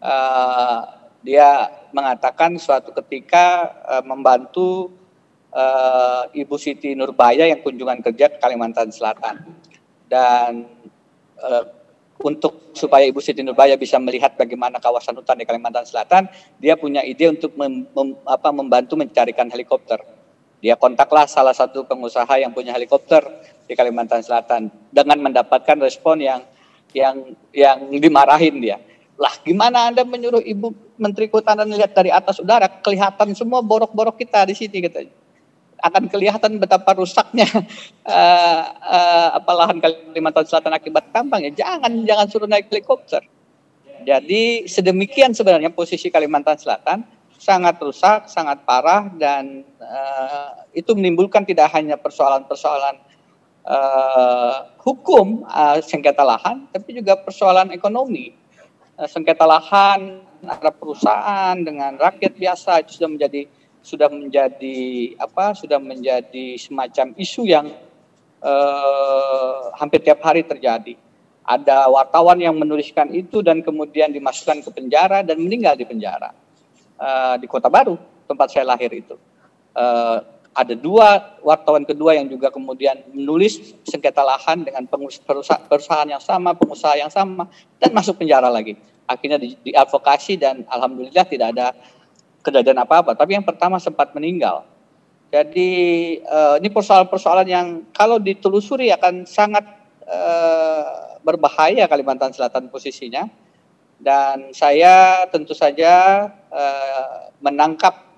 Uh, 0.00 0.80
dia 1.20 1.68
mengatakan 1.92 2.56
suatu 2.56 2.94
ketika 2.96 3.76
uh, 3.84 4.04
membantu 4.06 4.88
uh, 5.52 6.24
Ibu 6.32 6.56
Siti 6.56 6.96
Nurbaya 6.96 7.44
yang 7.44 7.60
kunjungan 7.60 8.00
kerja 8.00 8.32
ke 8.32 8.38
Kalimantan 8.40 8.88
Selatan. 8.88 9.44
Dan 10.08 10.64
uh, 11.44 11.77
untuk 12.18 12.74
supaya 12.74 13.06
Ibu 13.06 13.22
Siti 13.22 13.46
Nurbaya 13.46 13.78
bisa 13.78 13.98
melihat 14.02 14.34
bagaimana 14.34 14.82
kawasan 14.82 15.14
hutan 15.18 15.38
di 15.38 15.46
Kalimantan 15.46 15.86
Selatan, 15.86 16.26
dia 16.58 16.74
punya 16.74 17.02
ide 17.06 17.30
untuk 17.30 17.54
mem, 17.54 17.86
mem, 17.86 18.08
apa, 18.26 18.50
membantu 18.50 18.98
mencarikan 18.98 19.46
helikopter. 19.50 20.02
Dia 20.58 20.74
kontaklah 20.74 21.30
salah 21.30 21.54
satu 21.54 21.86
pengusaha 21.86 22.34
yang 22.42 22.50
punya 22.50 22.74
helikopter 22.74 23.22
di 23.70 23.78
Kalimantan 23.78 24.26
Selatan 24.26 24.70
dengan 24.90 25.22
mendapatkan 25.22 25.78
respon 25.78 26.18
yang 26.18 26.42
yang 26.90 27.36
yang 27.54 27.78
dimarahin 27.94 28.58
dia. 28.58 28.82
Lah 29.18 29.34
gimana 29.46 29.90
Anda 29.90 30.02
menyuruh 30.02 30.42
Ibu 30.42 30.98
Menteri 30.98 31.30
Kehutanan 31.30 31.70
lihat 31.70 31.94
dari 31.94 32.10
atas 32.10 32.42
udara 32.42 32.66
kelihatan 32.66 33.34
semua 33.38 33.62
borok-borok 33.62 34.18
kita 34.18 34.46
di 34.50 34.54
sini 34.58 34.82
katanya 34.82 35.14
akan 35.78 36.10
kelihatan 36.10 36.58
betapa 36.58 36.94
rusaknya 36.98 37.46
uh, 38.08 38.62
uh, 39.38 39.54
lahan 39.54 39.78
Kalimantan 39.78 40.46
Selatan 40.46 40.74
akibat 40.74 41.10
tambang 41.14 41.42
ya 41.46 41.52
jangan 41.54 42.04
jangan 42.06 42.26
suruh 42.26 42.48
naik 42.50 42.70
helikopter. 42.70 43.22
Jadi 44.06 44.70
sedemikian 44.70 45.34
sebenarnya 45.34 45.74
posisi 45.74 46.06
Kalimantan 46.08 46.54
Selatan 46.54 47.02
sangat 47.38 47.78
rusak, 47.78 48.26
sangat 48.26 48.62
parah 48.66 49.10
dan 49.14 49.62
uh, 49.78 50.66
itu 50.74 50.94
menimbulkan 50.94 51.46
tidak 51.46 51.70
hanya 51.74 51.94
persoalan-persoalan 51.98 52.98
uh, 53.66 54.56
hukum 54.82 55.46
uh, 55.46 55.78
sengketa 55.78 56.26
lahan, 56.26 56.66
tapi 56.74 56.98
juga 56.98 57.14
persoalan 57.18 57.70
ekonomi. 57.70 58.34
Uh, 58.98 59.06
sengketa 59.06 59.46
lahan 59.46 60.22
antara 60.42 60.74
perusahaan 60.74 61.54
dengan 61.58 61.98
rakyat 61.98 62.34
biasa 62.34 62.82
itu 62.86 62.98
sudah 62.98 63.10
menjadi 63.10 63.46
sudah 63.82 64.10
menjadi 64.10 64.78
apa 65.18 65.54
sudah 65.54 65.80
menjadi 65.80 66.58
semacam 66.58 67.14
isu 67.16 67.42
yang 67.48 67.66
eh, 68.42 69.60
hampir 69.78 70.02
tiap 70.02 70.22
hari 70.22 70.44
terjadi. 70.44 70.96
Ada 71.48 71.88
wartawan 71.88 72.36
yang 72.36 72.52
menuliskan 72.60 73.08
itu 73.16 73.40
dan 73.40 73.64
kemudian 73.64 74.12
dimasukkan 74.12 74.60
ke 74.68 74.70
penjara 74.74 75.24
dan 75.24 75.40
meninggal 75.40 75.74
di 75.78 75.88
penjara 75.88 76.34
eh, 77.00 77.34
di 77.40 77.46
Kota 77.48 77.72
Baru 77.72 77.96
tempat 78.28 78.52
saya 78.52 78.68
lahir 78.68 78.92
itu. 78.92 79.16
Eh, 79.72 80.18
ada 80.58 80.74
dua 80.74 81.38
wartawan 81.46 81.86
kedua 81.86 82.18
yang 82.18 82.26
juga 82.26 82.50
kemudian 82.50 82.98
menulis 83.14 83.78
sengketa 83.86 84.26
lahan 84.26 84.66
dengan 84.66 84.82
perusahaan, 84.90 86.08
yang 86.10 86.18
sama, 86.18 86.50
pengusaha 86.58 86.98
yang 86.98 87.12
sama, 87.14 87.46
dan 87.78 87.94
masuk 87.94 88.18
penjara 88.18 88.50
lagi. 88.50 88.74
Akhirnya 89.06 89.38
di, 89.38 89.54
diadvokasi 89.62 90.34
dan 90.34 90.66
alhamdulillah 90.66 91.24
tidak 91.30 91.54
ada 91.54 91.66
kejadian 92.48 92.80
apa-apa, 92.80 93.12
tapi 93.12 93.36
yang 93.36 93.44
pertama 93.44 93.76
sempat 93.76 94.16
meninggal. 94.16 94.64
Jadi 95.28 95.70
uh, 96.24 96.56
ini 96.56 96.72
persoalan-persoalan 96.72 97.48
yang 97.48 97.66
kalau 97.92 98.16
ditelusuri 98.16 98.88
akan 98.96 99.28
sangat 99.28 99.68
uh, 100.08 101.20
berbahaya 101.20 101.84
Kalimantan 101.84 102.32
Selatan 102.32 102.72
posisinya. 102.72 103.28
Dan 103.98 104.54
saya 104.54 105.26
tentu 105.26 105.58
saja 105.58 106.22
uh, 106.54 107.34
menangkap 107.42 108.08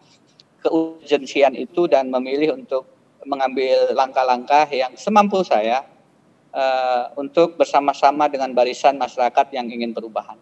keurgensian 0.61 1.57
itu 1.57 1.89
dan 1.89 2.13
memilih 2.13 2.53
untuk 2.53 2.85
mengambil 3.25 3.89
langkah-langkah 3.97 4.69
yang 4.69 4.93
semampu 5.01 5.41
saya 5.41 5.81
uh, 6.53 7.17
untuk 7.17 7.57
bersama-sama 7.57 8.29
dengan 8.29 8.53
barisan 8.53 9.01
masyarakat 9.01 9.57
yang 9.57 9.73
ingin 9.73 9.97
perubahan. 9.97 10.37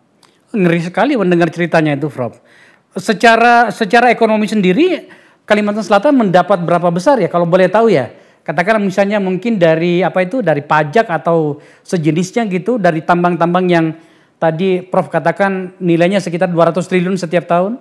Ngeri 0.50 0.90
sekali 0.90 1.14
mendengar 1.14 1.54
ceritanya 1.54 1.94
itu, 1.94 2.10
Prof 2.10 2.42
secara 2.96 3.68
secara 3.68 4.08
ekonomi 4.08 4.48
sendiri 4.48 5.08
Kalimantan 5.48 5.80
Selatan 5.80 6.12
mendapat 6.12 6.60
berapa 6.60 6.92
besar 6.92 7.16
ya 7.16 7.32
kalau 7.32 7.48
boleh 7.48 7.72
tahu 7.72 7.88
ya? 7.88 8.12
Katakan 8.44 8.80
misalnya 8.80 9.16
mungkin 9.16 9.56
dari 9.56 10.04
apa 10.04 10.24
itu 10.24 10.44
dari 10.44 10.60
pajak 10.60 11.08
atau 11.08 11.60
sejenisnya 11.84 12.48
gitu 12.48 12.76
dari 12.76 13.00
tambang-tambang 13.00 13.64
yang 13.68 13.86
tadi 14.36 14.84
Prof 14.84 15.08
katakan 15.08 15.76
nilainya 15.80 16.20
sekitar 16.20 16.48
200 16.48 16.84
triliun 16.84 17.16
setiap 17.16 17.48
tahun? 17.48 17.80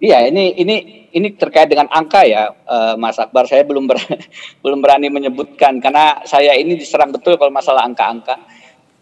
Iya, 0.00 0.32
ini 0.32 0.56
ini 0.56 0.76
ini 1.12 1.28
terkait 1.36 1.68
dengan 1.68 1.84
angka 1.92 2.24
ya, 2.24 2.48
uh, 2.48 2.96
Mas 2.96 3.20
Akbar. 3.20 3.44
Saya 3.44 3.68
belum 3.68 3.84
ber, 3.84 4.00
belum 4.64 4.80
berani 4.80 5.12
menyebutkan 5.12 5.76
karena 5.82 6.24
saya 6.24 6.56
ini 6.56 6.78
diserang 6.78 7.12
betul 7.12 7.36
kalau 7.36 7.52
masalah 7.52 7.84
angka-angka. 7.84 8.38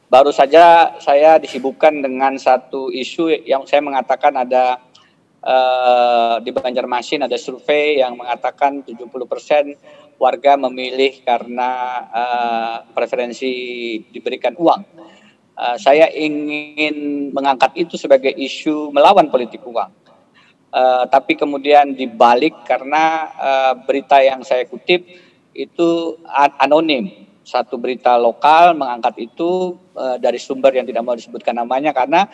Baru 0.09 0.33
saja 0.33 0.97
saya 0.99 1.37
disibukkan 1.37 2.03
dengan 2.03 2.35
satu 2.41 2.89
isu 2.91 3.45
yang 3.47 3.63
saya 3.69 3.85
mengatakan 3.85 4.33
ada 4.33 4.81
uh, 5.43 6.37
di 6.43 6.51
Banjarmasin 6.51 7.27
ada 7.27 7.39
survei 7.39 8.03
yang 8.03 8.19
mengatakan 8.19 8.83
70% 8.83 10.19
warga 10.19 10.59
memilih 10.59 11.23
karena 11.23 11.71
uh, 12.11 12.77
preferensi 12.91 13.53
diberikan 14.11 14.59
uang. 14.59 14.83
Uh, 15.59 15.77
saya 15.79 16.07
ingin 16.15 17.29
mengangkat 17.35 17.75
itu 17.75 17.99
sebagai 17.99 18.31
isu 18.31 18.95
melawan 18.95 19.31
politik 19.31 19.63
uang. 19.67 19.91
Uh, 20.69 21.09
tapi 21.09 21.33
kemudian 21.33 21.97
dibalik 21.97 22.53
karena 22.69 23.33
uh, 23.41 23.73
berita 23.89 24.21
yang 24.21 24.45
saya 24.45 24.69
kutip 24.69 25.07
itu 25.57 25.89
anonim. 26.61 27.27
Satu 27.43 27.81
berita 27.81 28.21
lokal 28.21 28.77
mengangkat 28.77 29.25
itu 29.25 29.81
uh, 29.97 30.21
dari 30.21 30.37
sumber 30.37 30.77
yang 30.77 30.85
tidak 30.85 31.01
mau 31.01 31.17
disebutkan 31.17 31.57
namanya 31.57 31.97
karena 31.97 32.29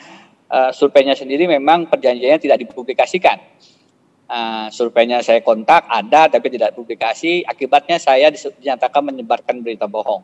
uh, 0.54 0.70
surveinya 0.70 1.18
sendiri 1.18 1.50
memang 1.50 1.90
perjanjiannya 1.90 2.38
tidak 2.38 2.58
dipublikasikan. 2.62 3.42
Uh, 4.24 4.72
surveinya 4.72 5.20
saya 5.20 5.44
kontak 5.44 5.84
ada 5.90 6.30
tapi 6.30 6.54
tidak 6.54 6.78
publikasi. 6.78 7.42
Akibatnya 7.42 7.98
saya 7.98 8.30
dinyatakan 8.30 9.02
menyebarkan 9.02 9.60
berita 9.60 9.90
bohong. 9.90 10.22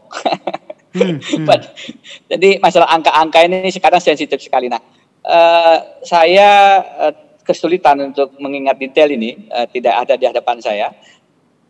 Hmm, 0.90 1.18
hmm. 1.22 1.46
Jadi 2.34 2.58
masalah 2.58 2.90
angka-angka 2.90 3.46
ini 3.46 3.70
sekarang 3.70 4.02
sensitif 4.02 4.42
sekali. 4.42 4.66
Nah, 4.66 4.82
uh, 5.26 6.00
saya 6.02 6.80
uh, 6.82 7.14
kesulitan 7.46 8.10
untuk 8.10 8.34
mengingat 8.42 8.78
detail 8.78 9.10
ini, 9.10 9.50
uh, 9.50 9.66
tidak 9.70 9.94
ada 10.06 10.14
di 10.18 10.24
hadapan 10.26 10.58
saya. 10.58 10.88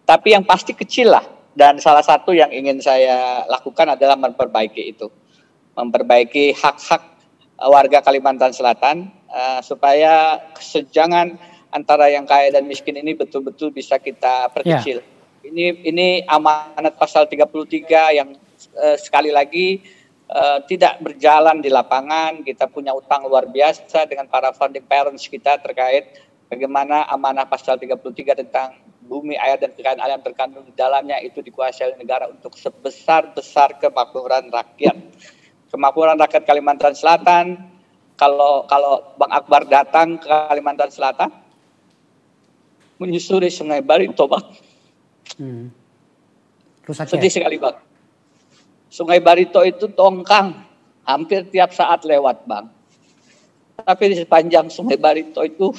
Tapi 0.08 0.32
yang 0.32 0.44
pasti 0.44 0.72
kecil 0.72 1.12
lah. 1.12 1.24
Dan 1.50 1.82
salah 1.82 2.00
satu 2.00 2.30
yang 2.30 2.48
ingin 2.54 2.78
saya 2.78 3.44
lakukan 3.50 3.98
adalah 3.98 4.14
memperbaiki 4.14 4.96
itu, 4.96 5.10
memperbaiki 5.74 6.54
hak-hak 6.54 7.19
warga 7.68 8.00
Kalimantan 8.00 8.56
Selatan 8.56 9.12
uh, 9.28 9.60
supaya 9.60 10.40
kesenjangan 10.56 11.36
antara 11.70 12.08
yang 12.08 12.24
kaya 12.24 12.50
dan 12.50 12.64
miskin 12.64 12.96
ini 12.96 13.12
betul-betul 13.12 13.70
bisa 13.70 14.00
kita 14.00 14.48
perkecil. 14.50 15.04
Yeah. 15.04 15.18
Ini 15.40 15.64
ini 15.88 16.08
amanat 16.28 17.00
pasal 17.00 17.28
33 17.28 18.16
yang 18.16 18.36
uh, 18.76 18.96
sekali 18.96 19.32
lagi 19.32 19.80
uh, 20.28 20.64
tidak 20.64 21.00
berjalan 21.04 21.60
di 21.60 21.68
lapangan. 21.68 22.44
Kita 22.44 22.68
punya 22.68 22.96
utang 22.96 23.24
luar 23.28 23.48
biasa 23.48 24.08
dengan 24.08 24.28
para 24.28 24.52
founding 24.56 24.84
parents 24.84 25.28
kita 25.28 25.60
terkait 25.60 26.16
bagaimana 26.48 27.08
amanah 27.08 27.46
pasal 27.46 27.76
33 27.76 28.40
tentang 28.46 28.74
bumi, 29.10 29.34
air 29.34 29.58
dan 29.58 29.74
kekayaan 29.74 29.98
alam 29.98 30.22
terkandung 30.22 30.62
di 30.62 30.74
dalamnya 30.78 31.18
itu 31.18 31.42
dikuasai 31.42 31.94
oleh 31.94 31.98
negara 31.98 32.30
untuk 32.30 32.54
sebesar-besar 32.54 33.82
kemakmuran 33.82 34.54
rakyat. 34.54 34.94
Kemakmuran 35.70 36.18
rakyat 36.18 36.42
Kalimantan 36.42 36.98
Selatan, 36.98 37.54
kalau 38.18 38.66
kalau 38.66 39.14
Bang 39.14 39.30
Akbar 39.30 39.62
datang 39.70 40.18
ke 40.18 40.26
Kalimantan 40.26 40.90
Selatan, 40.90 41.30
menyusuri 42.98 43.54
Sungai 43.54 43.78
Barito, 43.78 44.26
Bang. 44.26 44.44
Hmm. 45.38 45.70
Sedih 46.90 47.30
ya? 47.30 47.36
sekali, 47.38 47.62
Bang. 47.62 47.78
Sungai 48.90 49.22
Barito 49.22 49.62
itu 49.62 49.86
tongkang, 49.94 50.58
hampir 51.06 51.46
tiap 51.54 51.70
saat 51.70 52.02
lewat, 52.02 52.50
Bang. 52.50 52.66
Tapi 53.78 54.10
di 54.10 54.16
sepanjang 54.18 54.66
Sungai 54.74 54.98
Barito 54.98 55.46
itu 55.46 55.70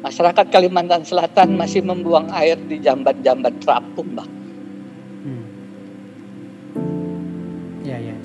masyarakat 0.00 0.48
Kalimantan 0.48 1.04
Selatan 1.04 1.60
masih 1.60 1.84
membuang 1.84 2.32
air 2.32 2.56
di 2.56 2.80
jambat-jambat 2.80 3.52
terapung, 3.60 4.16
Bang. 4.16 4.37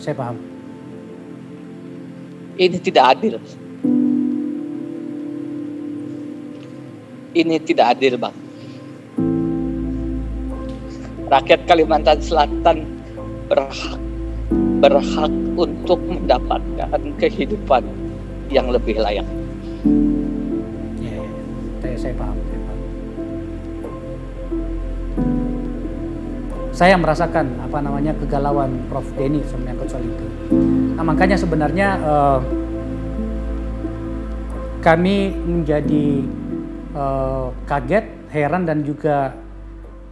Saya 0.03 0.19
paham. 0.19 0.35
Ini 2.59 2.77
tidak 2.83 3.17
adil. 3.17 3.39
ini 7.33 7.57
tidak 7.61 7.97
adil 7.97 8.15
bang. 8.21 8.35
Rakyat 11.33 11.61
Kalimantan 11.65 12.21
Selatan 12.21 12.85
berhak 13.49 13.97
berhak 14.83 15.33
untuk 15.57 15.97
mendapatkan 16.05 17.01
kehidupan 17.17 17.83
yang 18.53 18.69
lebih 18.69 19.01
layak. 19.01 19.25
Ya, 21.01 21.17
ya. 21.17 21.23
Saya, 21.81 21.95
saya 21.97 22.13
paham. 22.19 22.52
Saya, 26.73 26.97
merasakan 26.97 27.61
apa 27.61 27.77
namanya 27.85 28.17
kegalauan 28.17 28.89
Prof 28.89 29.05
Denny 29.13 29.45
menyangkut 29.45 29.93
soal 29.93 30.01
itu. 30.09 30.25
Nah 30.97 31.05
makanya 31.05 31.37
sebenarnya 31.37 32.01
uh, 32.01 32.39
kami 34.81 35.37
menjadi 35.37 36.25
uh, 36.97 37.53
kaget, 37.69 38.25
heran 38.33 38.65
dan 38.65 38.81
juga 38.81 39.37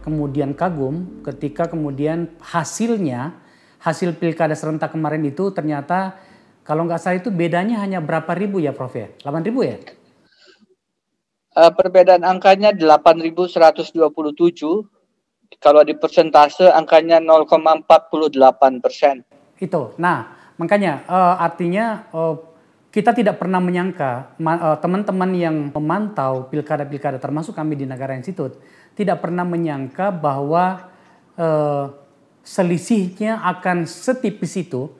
kemudian 0.06 0.54
kagum 0.54 1.22
ketika 1.26 1.66
kemudian 1.66 2.30
hasilnya 2.38 3.34
hasil 3.82 4.14
pilkada 4.14 4.54
serentak 4.54 4.94
kemarin 4.94 5.26
itu 5.26 5.50
ternyata 5.50 6.14
kalau 6.62 6.86
nggak 6.86 7.02
salah 7.02 7.18
itu 7.18 7.34
bedanya 7.34 7.82
hanya 7.82 7.98
berapa 7.98 8.30
ribu 8.38 8.62
ya 8.62 8.70
Prof 8.70 8.94
ya? 8.94 9.10
8 9.26 9.42
ribu 9.42 9.66
ya? 9.66 9.82
Uh, 11.58 11.74
perbedaan 11.74 12.22
angkanya 12.22 12.70
8.127. 12.70 13.98
Kalau 15.60 15.84
di 15.84 15.92
persentase 15.96 16.70
angkanya 16.70 17.20
0,48 17.20 18.84
persen. 18.84 19.26
Itu. 19.58 19.94
Nah, 20.00 20.52
makanya 20.56 21.04
uh, 21.06 21.36
artinya 21.38 22.06
uh, 22.14 22.34
kita 22.92 23.16
tidak 23.16 23.40
pernah 23.40 23.56
menyangka 23.56 24.36
eh, 24.36 24.76
teman-teman 24.84 25.30
yang 25.32 25.56
memantau 25.72 26.44
pilkada-pilkada 26.52 27.16
termasuk 27.16 27.56
kami 27.56 27.72
di 27.72 27.88
Negara 27.88 28.12
Institut 28.12 28.60
tidak 28.92 29.24
pernah 29.24 29.48
menyangka 29.48 30.12
bahwa 30.12 30.92
uh, 31.40 31.88
selisihnya 32.44 33.40
akan 33.40 33.88
setipis 33.88 34.60
itu 34.60 34.92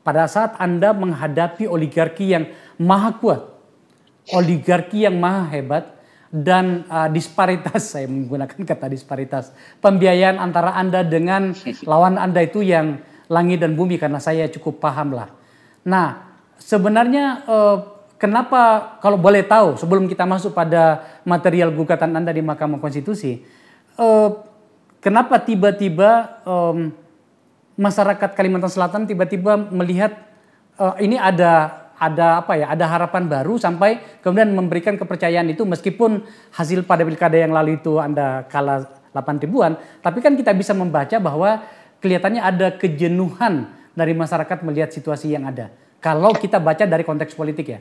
pada 0.00 0.24
saat 0.24 0.56
Anda 0.56 0.96
menghadapi 0.96 1.68
oligarki 1.68 2.32
yang 2.32 2.48
maha 2.80 3.12
kuat, 3.20 3.44
oligarki 4.32 5.04
yang 5.04 5.20
maha 5.20 5.44
hebat 5.52 5.93
dan 6.34 6.82
uh, 6.90 7.06
disparitas 7.06 7.86
saya 7.94 8.10
menggunakan 8.10 8.58
kata 8.66 8.90
disparitas 8.90 9.54
pembiayaan 9.78 10.42
antara 10.42 10.74
Anda 10.74 11.06
dengan 11.06 11.54
lawan 11.90 12.18
Anda 12.18 12.42
itu 12.42 12.66
yang 12.66 12.98
langit 13.30 13.62
dan 13.62 13.78
bumi 13.78 13.96
karena 13.96 14.18
saya 14.20 14.50
cukup 14.50 14.82
paham 14.82 15.16
lah. 15.16 15.32
Nah, 15.84 16.36
sebenarnya 16.60 17.44
eh, 17.44 17.76
kenapa 18.20 18.94
kalau 19.00 19.16
boleh 19.20 19.44
tahu 19.44 19.76
sebelum 19.80 20.08
kita 20.08 20.24
masuk 20.28 20.52
pada 20.52 21.04
material 21.24 21.72
gugatan 21.72 22.12
Anda 22.12 22.32
di 22.32 22.44
Mahkamah 22.44 22.80
Konstitusi, 22.80 23.40
eh, 23.96 24.30
kenapa 25.00 25.40
tiba-tiba 25.40 26.40
eh, 26.44 26.74
masyarakat 27.74 28.30
Kalimantan 28.36 28.72
Selatan 28.72 29.08
tiba-tiba 29.08 29.56
melihat 29.56 30.12
eh, 30.76 30.94
ini 31.04 31.16
ada 31.16 31.83
ada 32.10 32.44
apa 32.44 32.60
ya 32.60 32.68
ada 32.68 32.84
harapan 32.84 33.24
baru 33.24 33.56
sampai 33.56 34.20
kemudian 34.20 34.52
memberikan 34.52 34.94
kepercayaan 35.00 35.48
itu 35.48 35.64
meskipun 35.64 36.24
hasil 36.52 36.84
pada 36.84 37.02
pilkada 37.02 37.40
yang 37.40 37.56
lalu 37.56 37.80
itu 37.80 37.96
Anda 37.96 38.44
kalah 38.52 39.04
8 39.14 39.44
ribuan, 39.46 39.78
tapi 40.02 40.18
kan 40.18 40.34
kita 40.34 40.50
bisa 40.50 40.74
membaca 40.74 41.14
bahwa 41.22 41.62
kelihatannya 42.02 42.42
ada 42.42 42.74
kejenuhan 42.74 43.70
dari 43.94 44.10
masyarakat 44.10 44.58
melihat 44.66 44.90
situasi 44.90 45.30
yang 45.38 45.46
ada. 45.46 45.70
Kalau 46.02 46.34
kita 46.34 46.58
baca 46.58 46.84
dari 46.84 47.06
konteks 47.06 47.32
politik 47.38 47.66
ya. 47.70 47.80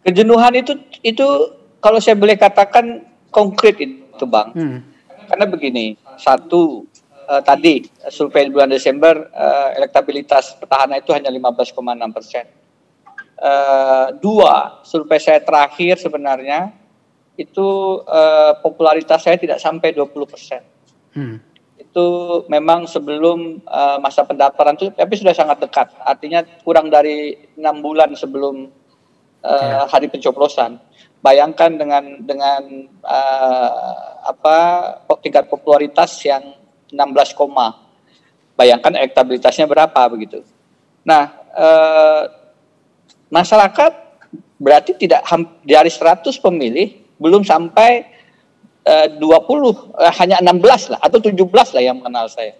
Kejenuhan 0.00 0.56
itu 0.56 0.80
itu 1.04 1.26
kalau 1.78 2.00
saya 2.00 2.16
boleh 2.16 2.40
katakan 2.40 3.04
konkret 3.28 3.76
itu 3.78 4.24
bang. 4.24 4.48
Hmm. 4.56 4.78
Karena 5.28 5.46
begini, 5.46 5.94
satu 6.18 6.89
uh, 7.30 7.42
tadi 7.46 7.86
survei 8.10 8.50
bulan 8.50 8.66
Desember 8.66 9.30
uh, 9.30 9.70
elektabilitas 9.78 10.58
petahana 10.58 10.98
itu 10.98 11.14
hanya 11.14 11.30
15,6 11.30 11.78
persen. 12.10 12.46
Uh, 13.40 14.12
dua, 14.20 14.82
survei 14.84 15.22
saya 15.22 15.40
terakhir 15.40 15.96
sebenarnya 15.96 16.74
itu 17.38 17.68
uh, 18.04 18.58
popularitas 18.60 19.22
saya 19.22 19.38
tidak 19.38 19.62
sampai 19.62 19.94
20 19.94 20.12
persen. 20.28 20.60
Hmm 21.14 21.50
itu 21.90 22.06
memang 22.46 22.86
sebelum 22.86 23.66
uh, 23.66 23.98
masa 23.98 24.22
pendaftaran 24.22 24.78
itu 24.78 24.94
tapi 24.94 25.18
sudah 25.18 25.34
sangat 25.34 25.58
dekat 25.58 25.90
artinya 26.06 26.46
kurang 26.62 26.86
dari 26.86 27.34
enam 27.58 27.82
bulan 27.82 28.14
sebelum 28.14 28.70
uh, 29.42 29.84
hari 29.90 30.06
pencoblosan 30.06 30.78
bayangkan 31.18 31.74
dengan 31.74 32.22
dengan 32.22 32.62
uh, 33.02 34.22
apa 34.22 34.56
tingkat 35.18 35.50
popularitas 35.50 36.14
yang 36.22 36.59
16 36.90 37.38
koma 37.38 37.78
bayangkan 38.54 38.94
elektabilitasnya 38.98 39.66
berapa 39.66 40.00
begitu 40.10 40.44
nah 41.06 41.32
uh, 41.56 42.22
masyarakat 43.30 43.92
berarti 44.60 44.92
tidak 45.00 45.24
dari 45.64 45.88
100 45.88 46.28
pemilih 46.36 47.00
belum 47.16 47.46
sampai 47.46 48.20
20 48.84 49.20
eh, 49.20 50.08
eh, 50.08 50.12
hanya 50.18 50.36
16 50.40 50.96
lah 50.96 51.00
atau 51.04 51.18
17 51.20 51.36
lah 51.76 51.82
yang 51.82 52.00
mengenal 52.00 52.26
saya. 52.32 52.56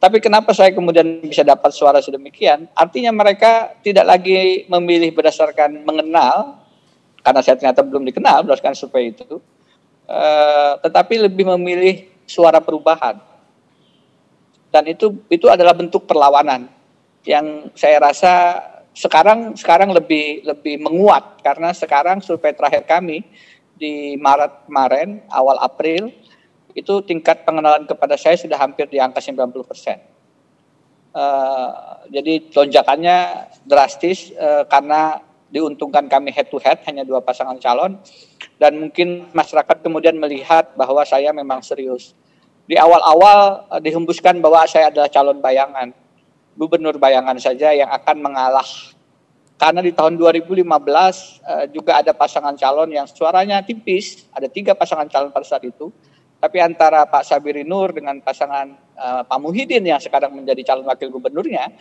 Tapi 0.00 0.16
kenapa 0.18 0.56
saya 0.56 0.72
kemudian 0.72 1.20
bisa 1.20 1.44
dapat 1.44 1.76
suara 1.76 2.00
sedemikian? 2.00 2.66
Artinya 2.72 3.12
mereka 3.12 3.76
tidak 3.84 4.08
lagi 4.08 4.64
memilih 4.66 5.12
berdasarkan 5.12 5.84
mengenal 5.84 6.56
karena 7.20 7.40
saya 7.44 7.60
ternyata 7.60 7.84
belum 7.84 8.08
dikenal 8.08 8.48
berdasarkan 8.48 8.72
survei 8.72 9.12
itu. 9.12 9.38
Uh, 10.10 10.74
tetapi 10.82 11.22
lebih 11.22 11.46
memilih 11.54 12.08
suara 12.26 12.58
perubahan. 12.58 13.20
Dan 14.70 14.86
itu 14.86 15.26
itu 15.26 15.50
adalah 15.50 15.74
bentuk 15.74 16.06
perlawanan 16.06 16.70
yang 17.26 17.68
saya 17.74 18.00
rasa 18.00 18.32
sekarang 18.94 19.58
sekarang 19.58 19.90
lebih 19.90 20.46
lebih 20.46 20.78
menguat. 20.82 21.42
Karena 21.42 21.74
sekarang 21.74 22.22
survei 22.22 22.54
terakhir 22.54 22.86
kami 22.86 23.26
di 23.74 24.14
Maret 24.20 24.70
kemarin, 24.70 25.24
awal 25.32 25.58
April, 25.58 26.12
itu 26.76 26.94
tingkat 27.02 27.42
pengenalan 27.42 27.88
kepada 27.88 28.14
saya 28.14 28.36
sudah 28.38 28.60
hampir 28.60 28.86
di 28.86 29.00
angka 29.00 29.18
90 29.18 29.50
persen. 29.66 29.98
Uh, 31.10 32.06
jadi 32.06 32.46
lonjakannya 32.54 33.50
drastis 33.66 34.30
uh, 34.38 34.62
karena 34.70 35.18
diuntungkan 35.50 36.06
kami 36.06 36.30
head 36.30 36.46
to 36.46 36.62
head 36.62 36.78
hanya 36.86 37.02
dua 37.02 37.18
pasangan 37.18 37.58
calon. 37.58 37.98
Dan 38.60 38.78
mungkin 38.78 39.26
masyarakat 39.34 39.82
kemudian 39.82 40.14
melihat 40.20 40.70
bahwa 40.78 41.02
saya 41.02 41.34
memang 41.34 41.64
serius 41.64 42.14
di 42.70 42.78
awal-awal 42.78 43.66
uh, 43.66 43.82
dihembuskan 43.82 44.38
bahwa 44.38 44.62
saya 44.70 44.94
adalah 44.94 45.10
calon 45.10 45.42
bayangan, 45.42 45.90
gubernur 46.54 46.94
bayangan 47.02 47.34
saja 47.42 47.74
yang 47.74 47.90
akan 47.90 48.22
mengalah. 48.22 48.66
Karena 49.58 49.82
di 49.82 49.90
tahun 49.90 50.14
2015 50.14 50.62
uh, 50.62 51.66
juga 51.74 51.98
ada 51.98 52.14
pasangan 52.14 52.54
calon 52.54 52.94
yang 52.94 53.10
suaranya 53.10 53.58
tipis, 53.66 54.30
ada 54.30 54.46
tiga 54.46 54.78
pasangan 54.78 55.10
calon 55.10 55.34
pada 55.34 55.42
saat 55.42 55.66
itu. 55.66 55.90
Tapi 56.40 56.56
antara 56.62 57.04
Pak 57.10 57.26
Sabiri 57.26 57.66
Nur 57.66 57.90
dengan 57.90 58.22
pasangan 58.22 58.72
uh, 58.94 59.26
Pak 59.26 59.38
Muhyiddin 59.42 59.82
yang 59.82 59.98
sekarang 59.98 60.30
menjadi 60.30 60.62
calon 60.70 60.86
wakil 60.86 61.10
gubernurnya, 61.10 61.74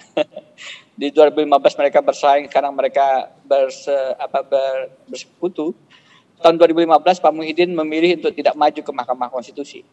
di 0.99 1.13
2015 1.13 1.53
mereka 1.79 2.01
bersaing, 2.01 2.49
sekarang 2.49 2.73
mereka 2.73 3.29
berse, 3.45 3.93
apa, 4.17 4.41
ber, 4.41 4.89
bersekutu. 5.05 5.71
Tahun 6.41 6.57
2015 6.57 6.97
Pak 7.21 7.31
Muhyiddin 7.31 7.77
memilih 7.77 8.17
untuk 8.19 8.33
tidak 8.33 8.57
maju 8.57 8.81
ke 8.81 8.91
Mahkamah 8.91 9.29
Konstitusi 9.29 9.85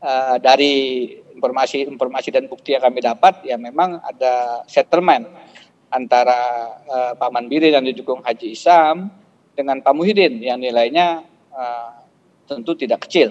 uh, 0.00 0.36
dari 0.40 1.06
informasi-informasi 1.36 2.28
dan 2.34 2.44
bukti 2.50 2.76
yang 2.76 2.84
kami 2.84 3.00
dapat 3.00 3.44
ya 3.46 3.56
memang 3.56 4.00
ada 4.04 4.64
settlement 4.68 5.24
antara 5.88 6.40
uh, 6.84 7.12
Pak 7.16 7.30
Manbiri 7.32 7.72
yang 7.72 7.84
didukung 7.84 8.20
Haji 8.20 8.52
Isam 8.52 9.08
dengan 9.56 9.80
Pak 9.80 9.94
Muhyiddin 9.96 10.40
yang 10.40 10.60
nilainya 10.60 11.24
uh, 11.52 11.90
tentu 12.46 12.74
tidak 12.74 13.06
kecil. 13.06 13.30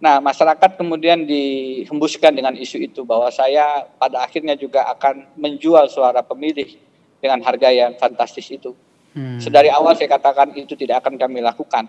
Nah, 0.00 0.16
masyarakat 0.16 0.80
kemudian 0.80 1.28
dihembuskan 1.28 2.32
dengan 2.32 2.56
isu 2.56 2.80
itu 2.80 3.04
bahwa 3.04 3.28
saya 3.28 3.84
pada 4.00 4.24
akhirnya 4.24 4.56
juga 4.56 4.88
akan 4.96 5.28
menjual 5.36 5.92
suara 5.92 6.24
pemilih 6.24 6.72
dengan 7.20 7.44
harga 7.44 7.68
yang 7.68 7.92
fantastis 8.00 8.48
itu. 8.48 8.72
Hmm. 9.12 9.36
Sedari 9.36 9.68
awal 9.68 9.92
saya 9.92 10.08
katakan 10.08 10.56
itu 10.56 10.72
tidak 10.72 11.04
akan 11.04 11.20
kami 11.20 11.44
lakukan. 11.44 11.84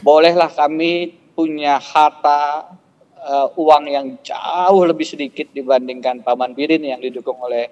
Bolehlah 0.00 0.48
kami 0.48 1.12
punya 1.36 1.76
harta 1.76 2.72
uh, 3.26 3.48
uang 3.58 3.84
yang 3.90 4.06
jauh 4.22 4.86
lebih 4.86 5.04
sedikit 5.04 5.50
dibandingkan 5.50 6.22
Paman 6.22 6.54
Birin 6.54 6.86
yang 6.86 7.02
didukung 7.02 7.36
oleh 7.42 7.68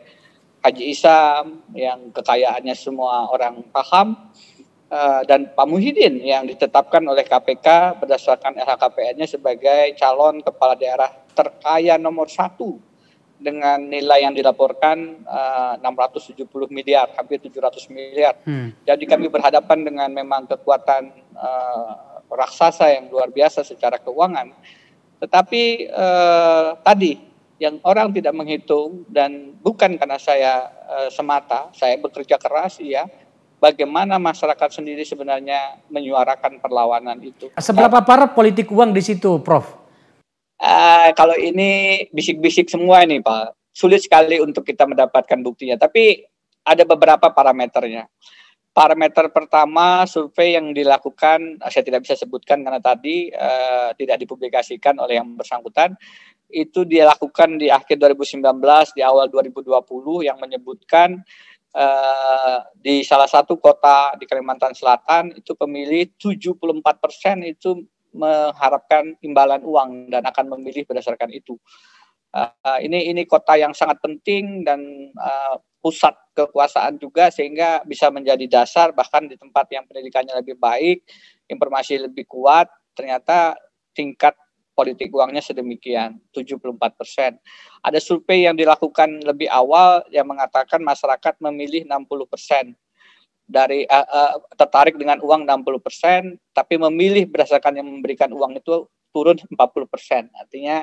Haji 0.65 0.85
Isam 0.91 1.63
yang 1.77 2.11
kekayaannya 2.11 2.75
semua 2.75 3.29
orang 3.31 3.63
paham 3.71 4.33
uh, 4.89 5.23
dan 5.29 5.53
Pak 5.53 5.67
Muhyiddin 5.69 6.25
yang 6.25 6.49
ditetapkan 6.49 7.05
oleh 7.05 7.23
KPK 7.23 8.01
berdasarkan 8.01 8.57
LHKPN-nya 8.57 9.29
sebagai 9.29 9.93
calon 10.01 10.41
kepala 10.41 10.75
daerah 10.75 11.13
terkaya 11.37 12.01
nomor 12.01 12.33
satu 12.33 12.81
dengan 13.35 13.77
nilai 13.77 14.25
yang 14.25 14.33
dilaporkan 14.33 15.21
uh, 15.29 15.77
670 15.85 16.49
miliar, 16.73 17.13
hampir 17.13 17.43
700 17.45 17.93
miliar. 17.93 18.41
Hmm. 18.47 18.73
Jadi 18.89 19.05
kami 19.05 19.29
berhadapan 19.29 19.85
dengan 19.85 20.09
memang 20.09 20.49
kekuatan 20.49 21.13
uh, 21.37 21.93
raksasa 22.33 22.89
yang 22.89 23.13
luar 23.13 23.29
biasa 23.29 23.61
secara 23.61 24.01
keuangan 24.01 24.49
tetapi 25.25 25.89
eh, 25.89 26.69
tadi 26.85 27.17
yang 27.57 27.81
orang 27.81 28.13
tidak 28.13 28.37
menghitung 28.37 29.09
dan 29.09 29.57
bukan 29.65 29.97
karena 29.97 30.21
saya 30.21 30.69
eh, 30.85 31.09
semata, 31.09 31.73
saya 31.73 31.97
bekerja 31.97 32.37
keras 32.37 32.77
ya. 32.85 33.09
Bagaimana 33.57 34.21
masyarakat 34.21 34.77
sendiri 34.77 35.09
sebenarnya 35.09 35.81
menyuarakan 35.89 36.61
perlawanan 36.61 37.17
itu. 37.25 37.49
Seberapa 37.57 38.05
parah 38.05 38.29
politik 38.29 38.69
uang 38.69 38.93
di 38.93 39.01
situ, 39.01 39.41
Prof? 39.41 39.65
Uh, 40.61 41.09
kalau 41.17 41.33
ini 41.33 42.05
bisik-bisik 42.13 42.69
semua 42.69 43.01
ini, 43.09 43.25
Pak. 43.25 43.57
Sulit 43.73 44.05
sekali 44.05 44.37
untuk 44.37 44.69
kita 44.69 44.85
mendapatkan 44.85 45.41
buktinya. 45.41 45.81
Tapi 45.81 46.29
ada 46.61 46.85
beberapa 46.85 47.33
parameternya. 47.33 48.05
Parameter 48.75 49.31
pertama 49.31 50.03
survei 50.03 50.59
yang 50.59 50.75
dilakukan 50.75 51.63
saya 51.71 51.87
tidak 51.87 52.03
bisa 52.03 52.19
sebutkan 52.19 52.59
karena 52.67 52.83
tadi 52.83 53.31
uh, 53.31 53.95
tidak 53.95 54.19
dipublikasikan 54.27 54.99
oleh 54.99 55.23
yang 55.23 55.39
bersangkutan 55.39 55.95
itu 56.51 56.83
dilakukan 56.83 57.55
di 57.63 57.71
akhir 57.71 58.03
2019 58.03 58.43
di 58.99 59.03
awal 59.07 59.31
2020 59.31 60.27
yang 60.27 60.43
menyebutkan 60.43 61.23
uh, 61.71 62.59
di 62.75 63.07
salah 63.07 63.31
satu 63.31 63.63
kota 63.63 64.19
di 64.19 64.27
Kalimantan 64.27 64.75
Selatan 64.75 65.35
itu 65.39 65.55
pemilih 65.55 66.11
74 66.19 66.83
persen 66.99 67.47
itu 67.47 67.79
mengharapkan 68.15 69.19
imbalan 69.23 69.63
uang 69.67 70.11
dan 70.11 70.23
akan 70.27 70.55
memilih 70.59 70.87
berdasarkan 70.87 71.35
itu. 71.35 71.59
Uh, 72.35 72.83
ini 72.83 73.15
ini 73.15 73.23
kota 73.31 73.55
yang 73.55 73.71
sangat 73.71 74.03
penting 74.03 74.67
dan 74.67 74.83
uh, 75.15 75.55
pusat 75.79 76.19
kekuasaan 76.35 76.99
juga 76.99 77.31
sehingga 77.31 77.87
bisa 77.87 78.11
menjadi 78.11 78.43
dasar 78.51 78.91
bahkan 78.91 79.31
di 79.31 79.39
tempat 79.39 79.71
yang 79.71 79.87
pendidikannya 79.87 80.35
lebih 80.43 80.59
baik, 80.59 81.07
informasi 81.47 82.03
lebih 82.11 82.27
kuat, 82.27 82.67
ternyata 82.99 83.55
tingkat 83.95 84.35
politik 84.75 85.15
uangnya 85.15 85.39
sedemikian, 85.39 86.19
74 86.35 86.99
persen. 86.99 87.39
Ada 87.87 88.03
survei 88.03 88.51
yang 88.51 88.59
dilakukan 88.59 89.23
lebih 89.23 89.47
awal 89.47 90.03
yang 90.11 90.27
mengatakan 90.27 90.83
masyarakat 90.83 91.39
memilih 91.39 91.87
60 91.87 92.27
persen 92.27 92.75
dari 93.47 93.87
uh, 93.87 94.03
uh, 94.03 94.43
tertarik 94.59 94.99
dengan 94.99 95.23
uang 95.23 95.47
60 95.47 95.79
persen, 95.87 96.35
tapi 96.51 96.75
memilih 96.83 97.31
berdasarkan 97.31 97.79
yang 97.79 97.87
memberikan 97.87 98.35
uang 98.35 98.59
itu 98.59 98.91
turun 99.15 99.39
40 99.39 99.87
persen. 99.87 100.27
Artinya 100.35 100.83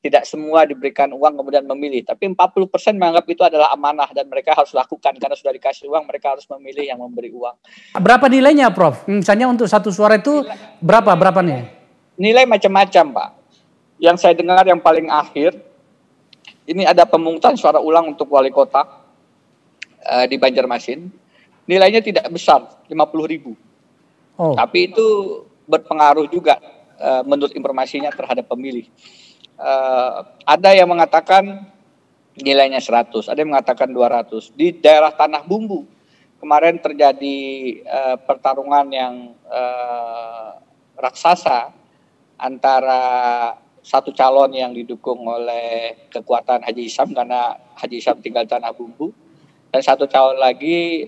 tidak 0.00 0.24
semua 0.24 0.64
diberikan 0.64 1.12
uang 1.12 1.44
kemudian 1.44 1.64
memilih, 1.68 2.00
tapi 2.08 2.32
40% 2.32 2.96
menganggap 2.96 3.26
itu 3.28 3.42
adalah 3.44 3.68
amanah 3.76 4.08
dan 4.16 4.24
mereka 4.32 4.56
harus 4.56 4.72
lakukan 4.72 5.12
karena 5.20 5.36
sudah 5.36 5.52
dikasih 5.52 5.92
uang, 5.92 6.08
mereka 6.08 6.32
harus 6.32 6.48
memilih 6.48 6.88
yang 6.88 7.04
memberi 7.04 7.28
uang. 7.28 7.52
Berapa 8.00 8.24
nilainya, 8.32 8.72
Prof? 8.72 9.04
Misalnya 9.04 9.52
untuk 9.52 9.68
satu 9.68 9.92
suara 9.92 10.16
itu 10.16 10.40
nilai, 10.40 10.80
berapa 10.80 11.12
berapa 11.12 11.40
nih? 11.44 11.60
Nilai 12.16 12.48
macam-macam, 12.48 13.04
Pak. 13.12 13.30
Yang 14.00 14.16
saya 14.24 14.32
dengar 14.32 14.64
yang 14.64 14.80
paling 14.80 15.12
akhir 15.12 15.60
ini 16.64 16.88
ada 16.88 17.04
pemungutan 17.04 17.60
suara 17.60 17.76
ulang 17.76 18.16
untuk 18.16 18.32
wali 18.32 18.48
kota 18.48 18.88
uh, 20.00 20.24
di 20.24 20.40
Banjarmasin. 20.40 21.12
Nilainya 21.68 22.00
tidak 22.00 22.24
besar, 22.32 22.64
50 22.88 22.96
ribu. 23.28 23.52
Oh. 24.40 24.56
Tapi 24.56 24.88
itu 24.88 25.06
berpengaruh 25.68 26.24
juga 26.32 26.56
uh, 26.96 27.20
menurut 27.28 27.52
informasinya 27.52 28.08
terhadap 28.08 28.48
pemilih 28.48 28.88
uh, 29.60 30.24
ada 30.48 30.70
yang 30.72 30.88
mengatakan 30.88 31.68
nilainya 32.40 32.80
100, 32.80 33.28
ada 33.28 33.38
yang 33.38 33.52
mengatakan 33.52 33.92
200. 33.92 34.56
Di 34.56 34.80
daerah 34.80 35.12
Tanah 35.12 35.44
Bumbu 35.44 35.84
kemarin 36.40 36.80
terjadi 36.80 37.38
uh, 37.84 38.16
pertarungan 38.24 38.88
yang 38.88 39.36
uh, 39.44 40.56
raksasa 40.96 41.76
antara 42.40 43.04
satu 43.80 44.12
calon 44.12 44.52
yang 44.52 44.72
didukung 44.72 45.24
oleh 45.24 45.96
kekuatan 46.12 46.64
Haji 46.64 46.88
Isam 46.88 47.12
karena 47.12 47.56
Haji 47.76 47.96
Isam 48.00 48.20
tinggal 48.20 48.48
Tanah 48.48 48.72
Bumbu 48.72 49.12
dan 49.70 49.80
satu 49.84 50.04
calon 50.08 50.36
lagi 50.36 51.06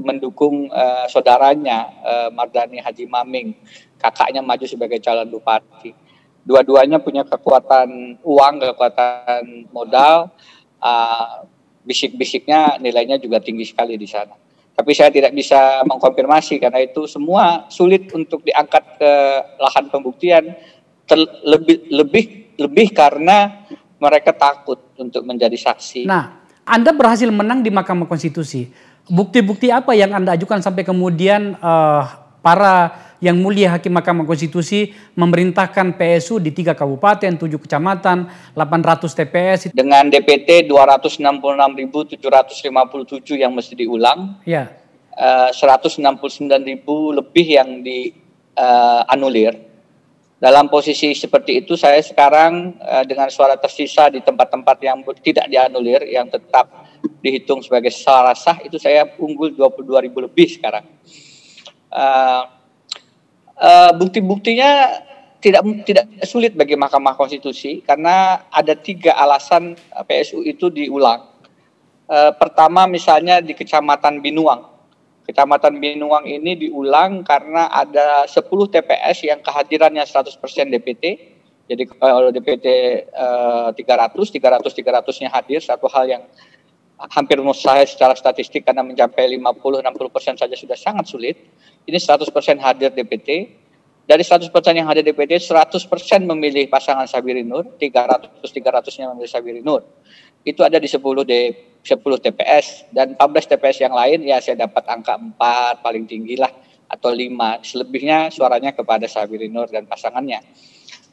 mendukung 0.00 0.70
uh, 0.70 1.04
saudaranya 1.08 1.90
uh, 2.04 2.28
Mardani 2.32 2.80
Haji 2.80 3.04
Maming 3.08 3.56
kakaknya 4.00 4.40
maju 4.44 4.64
sebagai 4.68 5.00
calon 5.00 5.28
bupati 5.28 6.03
dua-duanya 6.44 7.00
punya 7.00 7.24
kekuatan 7.24 8.20
uang, 8.20 8.54
kekuatan 8.60 9.68
modal, 9.72 10.28
uh, 10.78 11.48
bisik-bisiknya 11.84 12.76
nilainya 12.80 13.16
juga 13.16 13.40
tinggi 13.40 13.64
sekali 13.64 13.96
di 13.96 14.04
sana. 14.04 14.36
Tapi 14.74 14.90
saya 14.90 15.08
tidak 15.08 15.30
bisa 15.32 15.86
mengkonfirmasi 15.86 16.58
karena 16.58 16.82
itu 16.82 17.06
semua 17.06 17.70
sulit 17.70 18.10
untuk 18.10 18.42
diangkat 18.42 18.98
ke 18.98 19.12
lahan 19.62 19.86
pembuktian 19.86 20.50
lebih 21.46 21.86
lebih 21.94 22.24
lebih 22.58 22.88
karena 22.90 23.64
mereka 24.02 24.34
takut 24.34 24.82
untuk 24.98 25.22
menjadi 25.22 25.54
saksi. 25.54 26.10
Nah, 26.10 26.42
Anda 26.66 26.90
berhasil 26.90 27.30
menang 27.30 27.62
di 27.62 27.70
Mahkamah 27.70 28.10
Konstitusi. 28.10 28.66
Bukti-bukti 29.06 29.70
apa 29.70 29.94
yang 29.94 30.10
Anda 30.10 30.34
ajukan 30.34 30.58
sampai 30.64 30.82
kemudian 30.82 31.54
uh, 31.60 32.02
para 32.42 33.03
yang 33.22 33.38
mulia 33.38 33.70
Hakim 33.74 33.92
Mahkamah 33.94 34.26
Konstitusi 34.26 34.94
memerintahkan 35.14 35.94
PSU 35.94 36.42
di 36.42 36.50
tiga 36.50 36.74
kabupaten, 36.74 37.38
tujuh 37.38 37.62
kecamatan, 37.62 38.26
800 38.56 39.14
TPS. 39.14 39.70
Dengan 39.74 40.10
DPT 40.10 40.66
266.757 40.70 43.38
yang 43.38 43.54
mesti 43.54 43.74
diulang. 43.78 44.34
Ya. 44.46 44.70
Uh, 45.14 45.54
169.000 45.54 46.82
lebih 47.14 47.46
yang 47.46 47.86
dianulir. 47.86 49.54
Uh, 49.54 49.62
Dalam 50.44 50.68
posisi 50.68 51.16
seperti 51.16 51.64
itu 51.64 51.72
saya 51.78 52.02
sekarang 52.04 52.76
uh, 52.82 53.00
dengan 53.06 53.30
suara 53.32 53.56
tersisa 53.56 54.12
di 54.12 54.20
tempat-tempat 54.20 54.76
yang 54.82 55.00
tidak 55.22 55.48
dianulir 55.48 56.04
yang 56.04 56.28
tetap 56.28 56.68
dihitung 57.24 57.64
sebagai 57.64 57.88
suara 57.88 58.36
sah 58.36 58.60
itu 58.60 58.76
saya 58.76 59.08
unggul 59.16 59.56
22.000 59.56 60.26
lebih 60.28 60.48
sekarang. 60.52 60.84
Uh, 61.88 62.44
uh, 63.58 63.90
bukti-buktinya 63.94 65.02
tidak 65.44 65.62
tidak 65.84 66.06
sulit 66.24 66.56
bagi 66.56 66.72
Mahkamah 66.72 67.20
Konstitusi 67.20 67.84
karena 67.84 68.48
ada 68.48 68.72
tiga 68.72 69.12
alasan 69.12 69.76
eh, 69.76 70.04
PSU 70.08 70.40
itu 70.40 70.72
diulang. 70.72 71.20
Uh, 72.08 72.32
pertama 72.36 72.88
misalnya 72.88 73.44
di 73.44 73.52
Kecamatan 73.52 74.24
Binuang. 74.24 74.72
Kecamatan 75.24 75.80
Binuang 75.80 76.24
ini 76.28 76.52
diulang 76.68 77.24
karena 77.24 77.72
ada 77.72 78.28
10 78.28 78.44
TPS 78.44 79.24
yang 79.24 79.40
kehadirannya 79.40 80.04
100% 80.04 80.36
DPT 80.68 81.32
Jadi 81.64 81.88
kalau 81.96 82.28
DPT 82.28 82.68
uh, 83.08 83.72
300, 83.72 84.12
300, 84.12 84.68
300-nya 84.68 85.32
hadir, 85.32 85.64
satu 85.64 85.88
hal 85.88 86.04
yang 86.04 86.22
hampir 87.10 87.40
mustahil 87.40 87.88
secara 87.88 88.12
statistik 88.12 88.68
karena 88.68 88.84
mencapai 88.84 89.32
50-60 89.40 90.14
persen 90.14 90.34
saja 90.36 90.52
sudah 90.52 90.76
sangat 90.76 91.08
sulit. 91.08 91.36
Ini 91.84 91.98
100 92.00 92.32
persen 92.32 92.56
hadir 92.60 92.92
DPT. 92.92 93.60
Dari 94.04 94.20
100 94.20 94.52
persen 94.52 94.76
yang 94.76 94.84
hadir 94.84 95.00
DPT, 95.00 95.40
100 95.40 95.80
persen 95.88 96.28
memilih 96.28 96.68
pasangan 96.68 97.08
Sabiri 97.08 97.40
Nur, 97.40 97.64
300 97.80 98.36
300-nya 98.44 99.08
memilih 99.16 99.30
Sabiri 99.32 99.60
Nur. 99.64 99.80
Itu 100.44 100.60
ada 100.60 100.76
di 100.76 100.84
10 100.84 101.00
D, 101.24 101.32
10 101.80 102.20
TPS 102.20 102.92
dan 102.92 103.16
14 103.16 103.48
TPS 103.48 103.80
yang 103.80 103.96
lain 103.96 104.20
ya 104.28 104.44
saya 104.44 104.68
dapat 104.68 104.84
angka 104.92 105.16
4 105.16 105.80
paling 105.80 106.04
tinggi 106.04 106.36
lah 106.36 106.52
atau 106.84 107.16
5. 107.16 107.64
Selebihnya 107.64 108.28
suaranya 108.28 108.76
kepada 108.76 109.08
Sabiri 109.08 109.48
Nur 109.48 109.72
dan 109.72 109.88
pasangannya. 109.88 110.44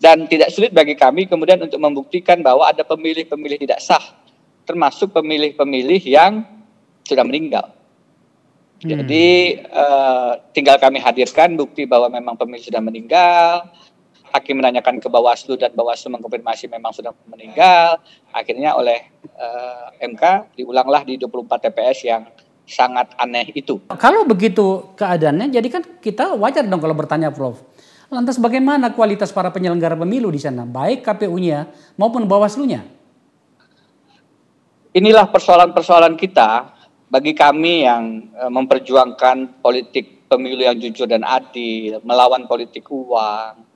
Dan 0.01 0.27
tidak 0.27 0.51
sulit 0.51 0.75
bagi 0.75 0.99
kami 0.99 1.31
kemudian 1.31 1.63
untuk 1.63 1.79
membuktikan 1.79 2.43
bahwa 2.43 2.67
ada 2.67 2.83
pemilih-pemilih 2.83 3.55
tidak 3.61 3.79
sah, 3.79 4.03
termasuk 4.67 5.15
pemilih-pemilih 5.15 6.01
yang 6.03 6.43
sudah 7.05 7.23
meninggal. 7.23 7.80
Hmm. 8.81 8.97
Jadi 8.97 9.61
uh, 9.69 10.41
tinggal 10.57 10.81
kami 10.81 10.97
hadirkan 10.97 11.53
bukti 11.53 11.85
bahwa 11.85 12.09
memang 12.09 12.33
pemilih 12.33 12.65
sudah 12.65 12.81
meninggal, 12.81 13.69
hakim 14.33 14.57
menanyakan 14.57 14.97
ke 14.97 15.05
Bawaslu 15.05 15.53
dan 15.53 15.75
Bawaslu 15.77 16.09
mengkonfirmasi 16.17 16.65
memang 16.65 16.89
sudah 16.89 17.13
meninggal. 17.29 18.01
Akhirnya 18.33 18.73
oleh 18.73 19.05
uh, 19.37 19.93
eh, 20.01 20.09
MK 20.09 20.57
diulanglah 20.57 21.05
di 21.05 21.21
24 21.21 21.69
TPS 21.69 21.97
yang 22.09 22.25
sangat 22.65 23.13
aneh 23.21 23.53
itu. 23.53 23.77
Kalau 24.01 24.25
begitu 24.25 24.97
keadaannya, 24.97 25.53
jadi 25.53 25.67
kan 25.69 25.83
kita 26.01 26.33
wajar 26.39 26.65
dong 26.65 26.81
kalau 26.81 26.97
bertanya 26.97 27.29
Prof. 27.29 27.61
Lantas 28.09 28.41
bagaimana 28.41 28.91
kualitas 28.91 29.29
para 29.29 29.53
penyelenggara 29.53 29.95
pemilu 29.95 30.33
di 30.33 30.41
sana, 30.41 30.65
baik 30.65 31.05
KPU-nya 31.05 31.69
maupun 32.01 32.25
Bawaslu-nya? 32.25 32.81
Inilah 34.91 35.31
persoalan-persoalan 35.31 36.19
kita 36.19 36.80
bagi 37.11 37.35
kami 37.35 37.83
yang 37.83 38.31
eh, 38.31 38.47
memperjuangkan 38.47 39.59
politik 39.59 40.31
pemilu 40.31 40.63
yang 40.63 40.79
jujur 40.79 41.11
dan 41.11 41.27
adil, 41.27 41.99
melawan 42.07 42.47
politik 42.47 42.87
uang. 42.87 43.67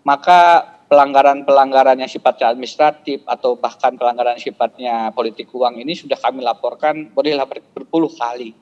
Maka 0.00 0.64
pelanggaran-pelanggaran 0.88 2.00
yang 2.00 2.08
sifatnya 2.08 2.50
administratif 2.56 3.20
atau 3.28 3.60
bahkan 3.60 4.00
pelanggaran 4.00 4.40
sifatnya 4.40 5.12
politik 5.12 5.52
uang 5.52 5.76
ini 5.76 5.92
sudah 5.92 6.16
kami 6.16 6.40
laporkan 6.40 7.12
bolehlah 7.12 7.44
berpuluh 7.44 8.08
kali. 8.16 8.56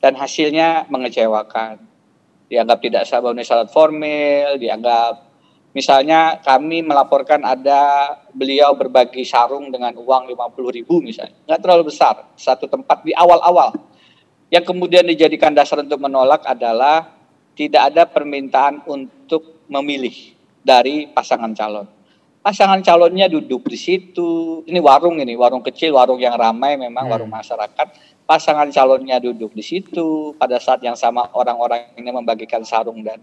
Dan 0.00 0.16
hasilnya 0.20 0.88
mengecewakan 0.92 1.80
dianggap 2.48 2.78
tidak 2.80 3.02
sah 3.08 3.24
memenuhi 3.24 3.44
syarat 3.44 3.68
formil, 3.72 4.56
dianggap 4.60 5.29
misalnya 5.70 6.42
kami 6.42 6.82
melaporkan 6.82 7.42
ada 7.46 8.14
beliau 8.34 8.74
berbagi 8.74 9.22
sarung 9.22 9.70
dengan 9.70 9.94
uang 9.94 10.30
50 10.30 10.76
ribu 10.82 10.98
misalnya, 11.02 11.36
nggak 11.46 11.60
terlalu 11.62 11.90
besar, 11.90 12.26
satu 12.34 12.66
tempat 12.66 13.02
di 13.06 13.14
awal-awal. 13.14 13.74
Yang 14.50 14.74
kemudian 14.74 15.06
dijadikan 15.06 15.54
dasar 15.54 15.78
untuk 15.78 16.02
menolak 16.02 16.42
adalah 16.42 17.06
tidak 17.54 17.94
ada 17.94 18.02
permintaan 18.02 18.82
untuk 18.82 19.62
memilih 19.70 20.34
dari 20.66 21.06
pasangan 21.06 21.54
calon. 21.54 21.86
Pasangan 22.40 22.80
calonnya 22.80 23.28
duduk 23.30 23.68
di 23.68 23.78
situ. 23.78 24.64
Ini 24.64 24.80
warung 24.80 25.20
ini, 25.22 25.36
warung 25.36 25.62
kecil, 25.62 25.94
warung 25.94 26.18
yang 26.18 26.34
ramai 26.34 26.74
memang 26.74 27.06
hmm. 27.06 27.12
warung 27.14 27.30
masyarakat 27.30 27.86
pasangan 28.30 28.70
calonnya 28.70 29.18
duduk 29.18 29.50
di 29.58 29.64
situ 29.66 30.38
pada 30.38 30.62
saat 30.62 30.78
yang 30.86 30.94
sama 30.94 31.26
orang-orang 31.34 31.90
ini 31.98 32.14
membagikan 32.14 32.62
sarung 32.62 33.02
dan 33.02 33.18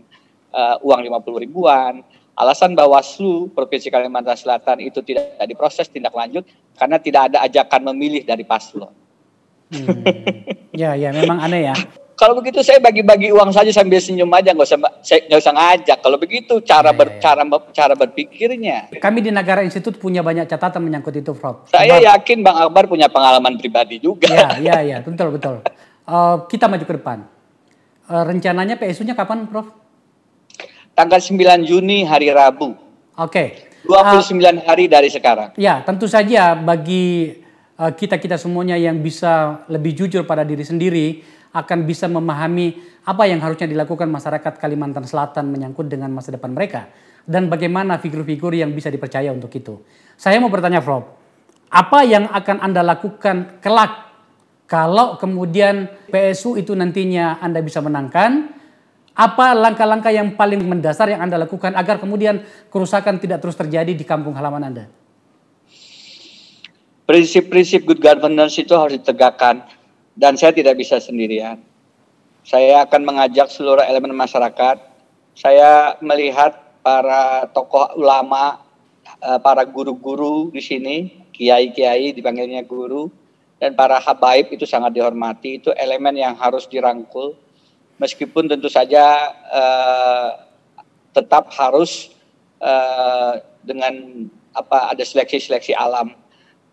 uh, 0.51 0.75
uang 0.83 0.99
50 0.99 1.47
ribuan. 1.47 2.03
Alasan 2.38 2.77
Bawaslu 2.77 3.49
Provinsi 3.49 3.89
Kalimantan 3.89 4.38
Selatan 4.38 4.77
itu 4.85 5.01
tidak 5.01 5.41
diproses 5.49 5.89
tindak 5.89 6.13
lanjut 6.13 6.45
karena 6.77 7.01
tidak 7.01 7.33
ada 7.33 7.38
ajakan 7.49 7.89
memilih 7.93 8.21
dari 8.21 8.45
paslon. 8.45 8.93
Hmm. 9.73 10.05
Ya, 10.77 10.93
ya 10.93 11.09
memang 11.09 11.41
aneh 11.41 11.73
ya. 11.73 11.75
Kalau 12.17 12.38
begitu 12.38 12.61
saya 12.65 12.77
bagi-bagi 12.81 13.29
uang 13.29 13.49
saja 13.49 13.69
sambil 13.69 13.97
senyum 14.01 14.29
aja, 14.33 14.49
nggak 14.53 14.65
usah 14.65 14.77
saya 15.05 15.25
nggak 15.29 15.41
usah 15.41 15.53
ngajak. 15.53 15.97
Kalau 16.01 16.17
begitu 16.17 16.53
cara 16.65 16.89
ber, 16.89 17.17
ya. 17.17 17.21
cara 17.21 17.41
cara 17.73 17.93
berpikirnya. 17.93 18.89
Kami 18.97 19.21
di 19.21 19.29
Negara 19.29 19.61
Institut 19.61 20.01
punya 20.01 20.25
banyak 20.25 20.49
catatan 20.49 20.81
menyangkut 20.81 21.13
itu, 21.13 21.33
Prof. 21.38 21.69
Saya 21.69 21.97
yakin 22.01 22.41
Bang 22.41 22.57
Akbar 22.57 22.89
punya 22.89 23.05
pengalaman 23.09 23.61
pribadi 23.61 24.01
juga. 24.01 24.33
Ya, 24.33 24.49
ya, 24.57 24.77
ya, 24.81 24.97
betul 25.01 25.33
betul. 25.33 25.65
Uh, 26.09 26.45
kita 26.49 26.65
maju 26.65 26.85
ke 26.85 26.93
depan. 26.97 27.17
Uh, 28.09 28.23
rencananya 28.25 28.81
PSU-nya 28.81 29.13
kapan, 29.13 29.45
Prof? 29.45 29.86
Tanggal 30.97 31.21
9 31.21 31.69
Juni 31.69 32.01
hari 32.09 32.33
Rabu. 32.33 32.73
Oke. 33.21 33.29
Okay. 33.29 33.47
29 33.85 34.33
uh, 34.33 34.65
hari 34.65 34.89
dari 34.89 35.13
sekarang. 35.13 35.53
Ya, 35.53 35.85
tentu 35.85 36.09
saja 36.09 36.57
bagi 36.57 37.37
kita-kita 37.77 38.41
semuanya 38.41 38.73
yang 38.73 38.97
bisa 39.05 39.61
lebih 39.69 39.93
jujur 39.93 40.25
pada 40.25 40.41
diri 40.41 40.65
sendiri 40.65 41.21
akan 41.53 41.85
bisa 41.85 42.09
memahami 42.09 42.73
apa 43.05 43.29
yang 43.29 43.37
harusnya 43.37 43.69
dilakukan 43.69 44.09
masyarakat 44.09 44.57
Kalimantan 44.57 45.05
Selatan 45.05 45.53
menyangkut 45.53 45.85
dengan 45.85 46.09
masa 46.09 46.33
depan 46.33 46.57
mereka 46.57 46.89
dan 47.29 47.45
bagaimana 47.45 48.01
figur-figur 48.01 48.57
yang 48.57 48.73
bisa 48.73 48.89
dipercaya 48.89 49.29
untuk 49.29 49.53
itu. 49.53 49.85
Saya 50.17 50.41
mau 50.41 50.49
bertanya 50.49 50.81
Prof, 50.81 51.05
apa 51.69 52.01
yang 52.01 52.25
akan 52.33 52.57
Anda 52.65 52.81
lakukan 52.81 53.61
kelak 53.61 54.09
kalau 54.65 55.21
kemudian 55.21 55.87
PSU 56.09 56.57
itu 56.57 56.73
nantinya 56.73 57.37
Anda 57.37 57.61
bisa 57.61 57.79
menangkan? 57.85 58.57
Apa 59.18 59.57
langkah-langkah 59.57 60.13
yang 60.13 60.38
paling 60.38 60.61
mendasar 60.61 61.09
yang 61.09 61.26
Anda 61.26 61.41
lakukan 61.41 61.74
agar 61.74 61.97
kemudian 61.97 62.45
kerusakan 62.70 63.18
tidak 63.18 63.41
terus 63.41 63.57
terjadi 63.57 63.97
di 63.97 64.05
kampung 64.05 64.38
halaman 64.38 64.61
Anda? 64.70 64.86
Prinsip-prinsip 67.09 67.82
good 67.82 67.97
governance 67.97 68.61
itu 68.61 68.78
harus 68.78 69.01
ditegakkan 69.01 69.65
dan 70.13 70.38
saya 70.38 70.53
tidak 70.53 70.78
bisa 70.78 71.01
sendirian. 71.01 71.57
Saya 72.45 72.86
akan 72.86 73.01
mengajak 73.09 73.49
seluruh 73.49 73.82
elemen 73.82 74.13
masyarakat. 74.13 74.86
Saya 75.34 75.97
melihat 75.97 76.53
para 76.86 77.49
tokoh 77.49 77.97
ulama, 77.97 78.61
eh, 79.18 79.39
para 79.41 79.65
guru-guru 79.65 80.53
di 80.53 80.61
sini, 80.61 81.26
kiai-kiai 81.34 82.13
dipanggilnya 82.13 82.61
guru, 82.70 83.09
dan 83.57 83.74
para 83.74 83.97
habaib 83.97 84.53
itu 84.53 84.70
sangat 84.70 84.93
dihormati. 84.93 85.57
Itu 85.57 85.74
elemen 85.74 86.15
yang 86.15 86.38
harus 86.38 86.70
dirangkul, 86.70 87.36
meskipun 87.97 88.49
tentu 88.49 88.69
saja 88.69 89.33
uh, 89.51 90.29
tetap 91.13 91.49
harus 91.53 92.13
uh, 92.61 93.41
dengan 93.61 94.25
apa 94.53 94.93
ada 94.93 95.03
seleksi-seleksi 95.05 95.77
alam 95.77 96.13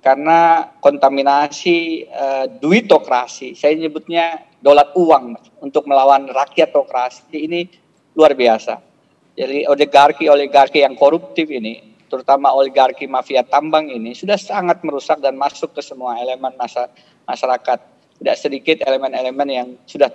karena 0.05 0.69
kontaminasi 0.85 2.05
uh, 2.13 2.45
duitokrasi, 2.61 3.57
saya 3.57 3.73
nyebutnya 3.73 4.45
dolat 4.61 4.93
uang 4.93 5.33
untuk 5.65 5.89
melawan 5.89 6.29
rakyatokrasi 6.29 7.33
ini 7.33 7.65
luar 8.13 8.37
biasa. 8.37 8.85
Jadi 9.33 9.65
oligarki-oligarki 9.65 10.85
yang 10.85 10.93
koruptif 11.01 11.49
ini, 11.49 11.97
terutama 12.13 12.53
oligarki 12.53 13.09
mafia 13.09 13.49
tambang 13.49 13.89
ini 13.89 14.13
sudah 14.13 14.37
sangat 14.37 14.85
merusak 14.85 15.25
dan 15.25 15.41
masuk 15.41 15.73
ke 15.73 15.81
semua 15.81 16.21
elemen 16.21 16.53
masa, 16.61 16.93
masyarakat. 17.25 17.94
Tidak 18.25 18.37
sedikit 18.41 18.81
elemen-elemen 18.81 19.49
yang 19.53 19.69
sudah 19.85 20.09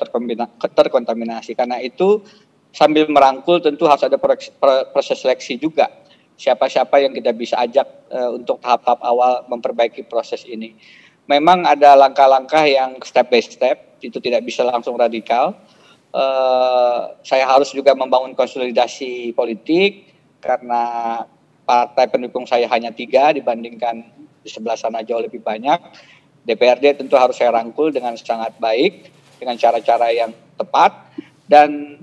terkontaminasi. 0.74 1.54
Karena 1.54 1.78
itu 1.78 2.26
sambil 2.74 3.06
merangkul 3.06 3.62
tentu 3.62 3.86
harus 3.86 4.02
ada 4.02 4.18
proses 4.18 5.22
seleksi 5.22 5.62
juga 5.62 5.86
siapa-siapa 6.40 7.04
yang 7.04 7.12
kita 7.12 7.36
bisa 7.36 7.60
ajak 7.60 7.84
uh, 8.16 8.32
untuk 8.32 8.64
tahap-tahap 8.64 9.04
awal 9.04 9.44
memperbaiki 9.52 10.08
proses 10.08 10.48
ini. 10.48 10.72
Memang 11.28 11.68
ada 11.68 11.94
langkah-langkah 12.00 12.64
yang 12.64 12.96
step 13.04 13.28
by 13.28 13.44
step, 13.44 14.00
itu 14.00 14.18
tidak 14.24 14.48
bisa 14.48 14.64
langsung 14.64 14.96
radikal. 14.96 15.54
Uh, 16.10 17.14
saya 17.22 17.46
harus 17.46 17.70
juga 17.76 17.94
membangun 17.94 18.34
konsolidasi 18.34 19.36
politik 19.38 20.10
karena 20.42 21.22
partai 21.70 22.10
pendukung 22.10 22.50
saya 22.50 22.66
hanya 22.72 22.90
tiga 22.90 23.30
dibandingkan 23.30 24.02
di 24.42 24.50
sebelah 24.50 24.80
sana 24.80 25.06
jauh 25.06 25.22
lebih 25.22 25.44
banyak. 25.44 25.78
DPRD 26.50 27.06
tentu 27.06 27.14
harus 27.14 27.38
saya 27.38 27.54
rangkul 27.54 27.94
dengan 27.94 28.18
sangat 28.18 28.58
baik 28.58 29.14
dengan 29.38 29.54
cara-cara 29.54 30.10
yang 30.10 30.34
tepat 30.58 30.98
dan 31.46 32.02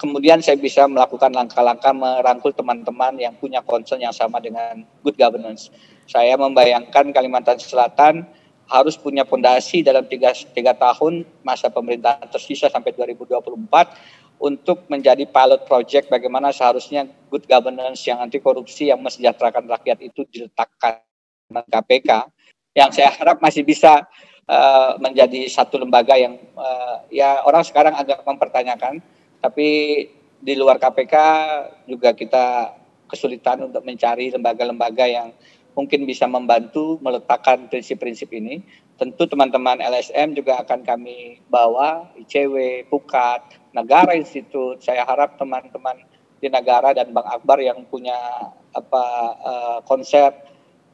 kemudian 0.00 0.40
saya 0.40 0.56
bisa 0.56 0.88
melakukan 0.88 1.28
langkah-langkah 1.28 1.92
merangkul 1.92 2.56
teman-teman 2.56 3.20
yang 3.20 3.36
punya 3.36 3.60
concern 3.60 4.00
yang 4.00 4.16
sama 4.16 4.40
dengan 4.40 4.88
good 5.04 5.20
governance. 5.20 5.68
Saya 6.08 6.40
membayangkan 6.40 7.12
Kalimantan 7.12 7.60
Selatan 7.60 8.24
harus 8.72 8.96
punya 8.96 9.28
fondasi 9.28 9.84
dalam 9.84 10.08
tiga, 10.08 10.32
tiga 10.32 10.72
tahun 10.72 11.28
masa 11.44 11.68
pemerintahan 11.68 12.24
tersisa 12.32 12.72
sampai 12.72 12.96
2024 12.96 13.44
untuk 14.38 14.86
menjadi 14.88 15.28
pilot 15.28 15.66
project 15.68 16.08
bagaimana 16.08 16.54
seharusnya 16.54 17.04
good 17.28 17.44
governance 17.44 18.00
yang 18.08 18.22
anti 18.22 18.38
korupsi 18.38 18.88
yang 18.88 19.02
mesejahterakan 19.02 19.66
rakyat 19.66 19.98
itu 20.00 20.24
diletakkan 20.30 21.04
KPK 21.48 22.37
yang 22.78 22.94
saya 22.94 23.10
harap 23.10 23.42
masih 23.42 23.66
bisa 23.66 24.06
uh, 24.46 24.94
menjadi 25.02 25.50
satu 25.50 25.82
lembaga 25.82 26.14
yang 26.14 26.38
uh, 26.54 27.02
ya 27.10 27.42
orang 27.42 27.66
sekarang 27.66 27.98
agak 27.98 28.22
mempertanyakan 28.22 29.02
tapi 29.42 29.68
di 30.38 30.54
luar 30.54 30.78
KPK 30.78 31.14
juga 31.90 32.14
kita 32.14 32.78
kesulitan 33.10 33.66
untuk 33.66 33.82
mencari 33.82 34.30
lembaga-lembaga 34.30 35.10
yang 35.10 35.34
mungkin 35.74 36.06
bisa 36.06 36.26
membantu 36.26 36.98
meletakkan 37.02 37.66
prinsip-prinsip 37.66 38.30
ini. 38.34 38.62
Tentu 38.98 39.30
teman-teman 39.30 39.78
LSM 39.78 40.34
juga 40.34 40.58
akan 40.66 40.82
kami 40.82 41.38
bawa, 41.46 42.10
ICW, 42.18 42.86
Pukat, 42.90 43.46
Negara 43.70 44.18
Institut. 44.18 44.82
Saya 44.82 45.06
harap 45.06 45.38
teman-teman 45.38 46.02
di 46.38 46.50
negara 46.50 46.94
dan 46.94 47.14
Bang 47.14 47.26
Akbar 47.26 47.62
yang 47.62 47.86
punya 47.86 48.18
apa 48.74 49.04
uh, 49.38 49.78
konsep 49.86 50.34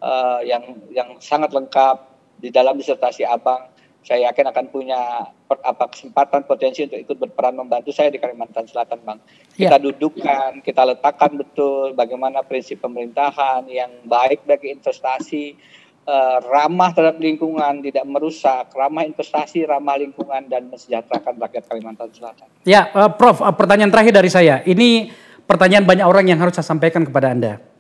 uh, 0.05 0.45
yang 0.45 0.63
yang 0.93 1.17
sangat 1.17 1.57
lengkap 1.57 2.13
di 2.37 2.53
dalam 2.53 2.77
disertasi 2.77 3.25
Abang 3.25 3.73
saya 4.05 4.29
yakin 4.31 4.53
akan 4.53 4.65
punya 4.69 5.01
apa 5.49 5.85
kesempatan 5.89 6.45
potensi 6.45 6.85
untuk 6.85 7.01
ikut 7.01 7.17
berperan 7.17 7.57
membantu 7.57 7.89
saya 7.89 8.13
di 8.13 8.21
Kalimantan 8.21 8.69
Selatan, 8.69 9.01
Bang. 9.01 9.17
Ya. 9.57 9.73
Kita 9.73 9.81
dudukkan, 9.81 10.61
kita 10.61 10.83
letakkan 10.93 11.41
betul 11.41 11.97
bagaimana 11.97 12.45
prinsip 12.45 12.85
pemerintahan 12.85 13.65
yang 13.65 14.05
baik 14.05 14.45
bagi 14.45 14.77
investasi, 14.77 15.57
uh, 16.05 16.37
ramah 16.45 16.93
terhadap 16.93 17.17
lingkungan, 17.17 17.81
tidak 17.81 18.05
merusak, 18.05 18.69
ramah 18.77 19.09
investasi, 19.09 19.65
ramah 19.65 19.97
lingkungan 19.97 20.53
dan 20.53 20.69
mensejahterakan 20.69 21.41
rakyat 21.41 21.65
Kalimantan 21.65 22.13
Selatan. 22.13 22.49
Ya, 22.69 22.93
uh, 22.93 23.09
Prof, 23.09 23.41
uh, 23.41 23.57
pertanyaan 23.57 23.89
terakhir 23.89 24.21
dari 24.21 24.29
saya. 24.29 24.61
Ini 24.69 25.09
pertanyaan 25.49 25.89
banyak 25.89 26.05
orang 26.05 26.29
yang 26.29 26.37
harus 26.45 26.61
saya 26.61 26.69
sampaikan 26.69 27.09
kepada 27.09 27.33
Anda 27.33 27.74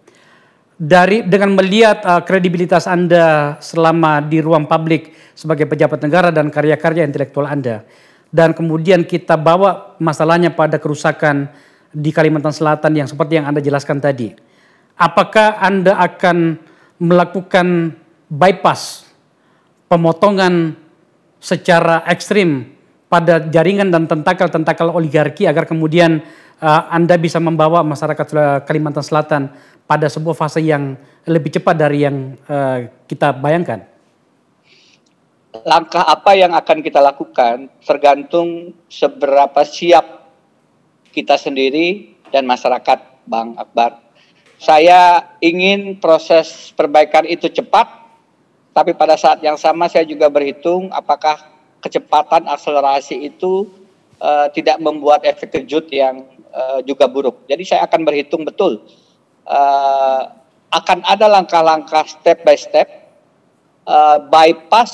dari 0.74 1.22
dengan 1.22 1.54
melihat 1.54 2.02
uh, 2.02 2.22
kredibilitas 2.26 2.90
Anda 2.90 3.56
selama 3.62 4.18
di 4.18 4.42
ruang 4.42 4.66
publik 4.66 5.14
sebagai 5.38 5.70
pejabat 5.70 6.02
negara 6.02 6.28
dan 6.34 6.50
karya-karya 6.50 7.06
intelektual 7.06 7.46
Anda 7.46 7.86
dan 8.34 8.50
kemudian 8.50 9.06
kita 9.06 9.38
bawa 9.38 9.94
masalahnya 10.02 10.50
pada 10.50 10.82
kerusakan 10.82 11.46
di 11.94 12.10
Kalimantan 12.10 12.50
Selatan 12.50 12.90
yang 12.98 13.06
seperti 13.06 13.38
yang 13.38 13.46
Anda 13.46 13.62
jelaskan 13.62 14.02
tadi. 14.02 14.34
Apakah 14.98 15.62
Anda 15.62 15.94
akan 16.02 16.58
melakukan 16.98 17.94
bypass 18.26 19.06
pemotongan 19.86 20.74
secara 21.38 22.02
ekstrim 22.10 22.73
pada 23.14 23.38
jaringan 23.46 23.94
dan 23.94 24.10
tentakel-tentakel 24.10 24.90
oligarki 24.90 25.46
agar 25.46 25.70
kemudian 25.70 26.18
uh, 26.58 26.82
Anda 26.90 27.14
bisa 27.14 27.38
membawa 27.38 27.86
masyarakat 27.86 28.26
Kalimantan 28.66 29.06
Selatan 29.06 29.54
pada 29.86 30.10
sebuah 30.10 30.34
fase 30.34 30.58
yang 30.58 30.98
lebih 31.22 31.54
cepat 31.54 31.78
dari 31.78 32.02
yang 32.02 32.34
uh, 32.50 32.90
kita 33.06 33.30
bayangkan? 33.38 33.86
Langkah 35.62 36.02
apa 36.02 36.34
yang 36.34 36.58
akan 36.58 36.82
kita 36.82 36.98
lakukan 36.98 37.70
tergantung 37.86 38.74
seberapa 38.90 39.62
siap 39.62 40.26
kita 41.14 41.38
sendiri 41.38 42.18
dan 42.34 42.42
masyarakat, 42.50 42.98
Bang 43.30 43.54
Akbar. 43.54 44.02
Saya 44.58 45.30
ingin 45.38 46.02
proses 46.02 46.74
perbaikan 46.74 47.22
itu 47.30 47.46
cepat, 47.46 47.86
tapi 48.74 48.90
pada 48.98 49.14
saat 49.14 49.38
yang 49.38 49.54
sama 49.54 49.86
saya 49.86 50.02
juga 50.02 50.26
berhitung 50.26 50.90
apakah 50.90 51.53
kecepatan 51.84 52.48
akselerasi 52.48 53.28
itu 53.28 53.68
uh, 54.24 54.48
tidak 54.56 54.80
membuat 54.80 55.20
efek 55.28 55.52
kejut 55.52 55.84
yang 55.92 56.24
uh, 56.56 56.80
juga 56.80 57.04
buruk. 57.04 57.44
Jadi 57.44 57.68
saya 57.68 57.84
akan 57.84 58.00
berhitung 58.08 58.48
betul 58.48 58.80
uh, 59.44 60.22
akan 60.72 61.04
ada 61.04 61.28
langkah-langkah 61.28 62.08
step 62.08 62.42
by 62.42 62.56
step 62.56 62.88
uh, 63.86 64.18
bypass 64.26 64.92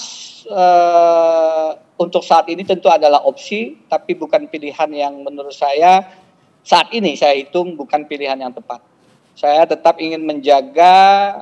uh, 0.51 1.79
untuk 2.01 2.25
saat 2.25 2.49
ini 2.51 2.67
tentu 2.67 2.91
adalah 2.91 3.23
opsi 3.25 3.81
tapi 3.87 4.17
bukan 4.19 4.51
pilihan 4.51 4.91
yang 4.91 5.15
menurut 5.23 5.55
saya 5.55 6.05
saat 6.61 6.93
ini 6.93 7.17
saya 7.17 7.39
hitung 7.39 7.79
bukan 7.79 8.05
pilihan 8.05 8.37
yang 8.37 8.53
tepat. 8.53 8.83
Saya 9.39 9.65
tetap 9.65 9.97
ingin 9.97 10.21
menjaga 10.21 10.97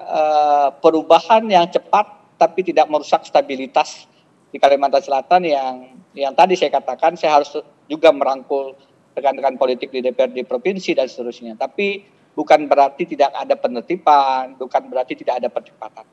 uh, 0.07 0.68
perubahan 0.78 1.42
yang 1.51 1.66
cepat 1.66 2.07
tapi 2.38 2.62
tidak 2.62 2.86
merusak 2.86 3.26
stabilitas 3.26 4.07
di 4.49 4.57
Kalimantan 4.57 5.05
Selatan 5.05 5.44
yang 5.44 5.74
yang 6.16 6.32
tadi 6.32 6.57
saya 6.57 6.72
katakan 6.72 7.14
saya 7.14 7.38
harus 7.40 7.53
juga 7.88 8.11
merangkul 8.11 8.74
rekan-rekan 9.18 9.59
politik 9.59 9.90
di 9.90 9.99
DPRD 10.05 10.46
provinsi 10.46 10.94
dan 10.94 11.11
seterusnya. 11.11 11.59
Tapi 11.59 12.07
bukan 12.38 12.70
berarti 12.70 13.03
tidak 13.05 13.34
ada 13.34 13.59
penertiban, 13.59 14.55
bukan 14.55 14.82
berarti 14.86 15.18
tidak 15.18 15.42
ada 15.42 15.49
percepatan. 15.51 16.07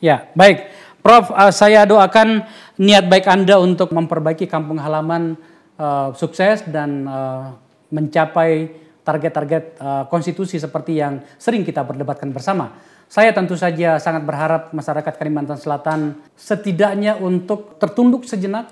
Ya, 0.00 0.28
baik. 0.32 0.68
Prof, 1.04 1.30
uh, 1.30 1.52
saya 1.52 1.84
doakan 1.84 2.44
niat 2.80 3.06
baik 3.06 3.28
Anda 3.28 3.60
untuk 3.60 3.92
memperbaiki 3.92 4.48
kampung 4.48 4.80
halaman 4.80 5.36
uh, 5.78 6.10
sukses 6.16 6.64
dan 6.66 7.04
uh, 7.06 7.54
mencapai 7.92 8.72
target-target 9.06 9.78
uh, 9.78 10.04
konstitusi 10.10 10.58
seperti 10.58 10.98
yang 10.98 11.22
sering 11.38 11.62
kita 11.62 11.86
berdebatkan 11.86 12.34
bersama. 12.34 12.74
Saya 13.06 13.30
tentu 13.30 13.54
saja 13.54 14.02
sangat 14.02 14.26
berharap 14.26 14.74
masyarakat 14.74 15.14
Kalimantan 15.14 15.58
Selatan 15.58 16.18
setidaknya 16.34 17.14
untuk 17.14 17.78
tertunduk 17.78 18.26
sejenak, 18.26 18.66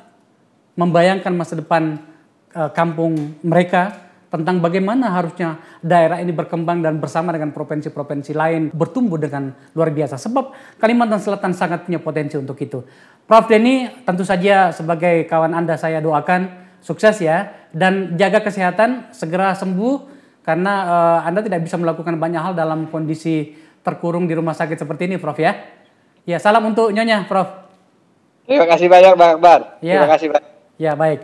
membayangkan 0.74 1.30
masa 1.30 1.54
depan 1.54 2.02
uh, 2.50 2.70
kampung 2.74 3.38
mereka 3.46 4.04
tentang 4.34 4.58
bagaimana 4.58 5.14
harusnya 5.14 5.62
daerah 5.78 6.18
ini 6.18 6.34
berkembang 6.34 6.82
dan 6.82 6.98
bersama 6.98 7.30
dengan 7.30 7.54
provinsi-provinsi 7.54 8.34
lain 8.34 8.74
bertumbuh 8.74 9.22
dengan 9.22 9.54
luar 9.78 9.94
biasa. 9.94 10.18
Sebab 10.18 10.74
Kalimantan 10.82 11.22
Selatan 11.22 11.54
sangat 11.54 11.86
punya 11.86 12.02
potensi 12.02 12.34
untuk 12.34 12.58
itu. 12.58 12.82
Prof 13.30 13.46
Denny 13.46 13.86
tentu 14.02 14.26
saja 14.26 14.74
sebagai 14.74 15.30
kawan 15.30 15.54
Anda 15.54 15.78
saya 15.78 16.02
doakan 16.02 16.50
sukses 16.82 17.22
ya 17.22 17.54
dan 17.70 18.18
jaga 18.18 18.42
kesehatan 18.42 19.14
segera 19.14 19.54
sembuh 19.54 20.10
karena 20.42 20.72
uh, 20.84 21.18
Anda 21.24 21.40
tidak 21.40 21.64
bisa 21.64 21.78
melakukan 21.78 22.18
banyak 22.18 22.42
hal 22.42 22.52
dalam 22.58 22.90
kondisi 22.90 23.63
terkurung 23.84 24.24
di 24.24 24.34
rumah 24.34 24.56
sakit 24.56 24.80
seperti 24.80 25.06
ini 25.12 25.20
Prof 25.20 25.36
ya. 25.36 25.52
Ya 26.24 26.40
salam 26.40 26.64
untuk 26.64 26.90
Nyonya 26.90 27.28
Prof. 27.28 27.68
Terima 28.48 28.64
kasih 28.64 28.88
banyak 28.88 29.12
Bang 29.14 29.30
Akbar. 29.38 29.60
Ya. 29.84 30.00
Terima 30.00 30.08
kasih 30.08 30.26
banyak. 30.32 30.50
Ya 30.80 30.92
baik. 30.96 31.20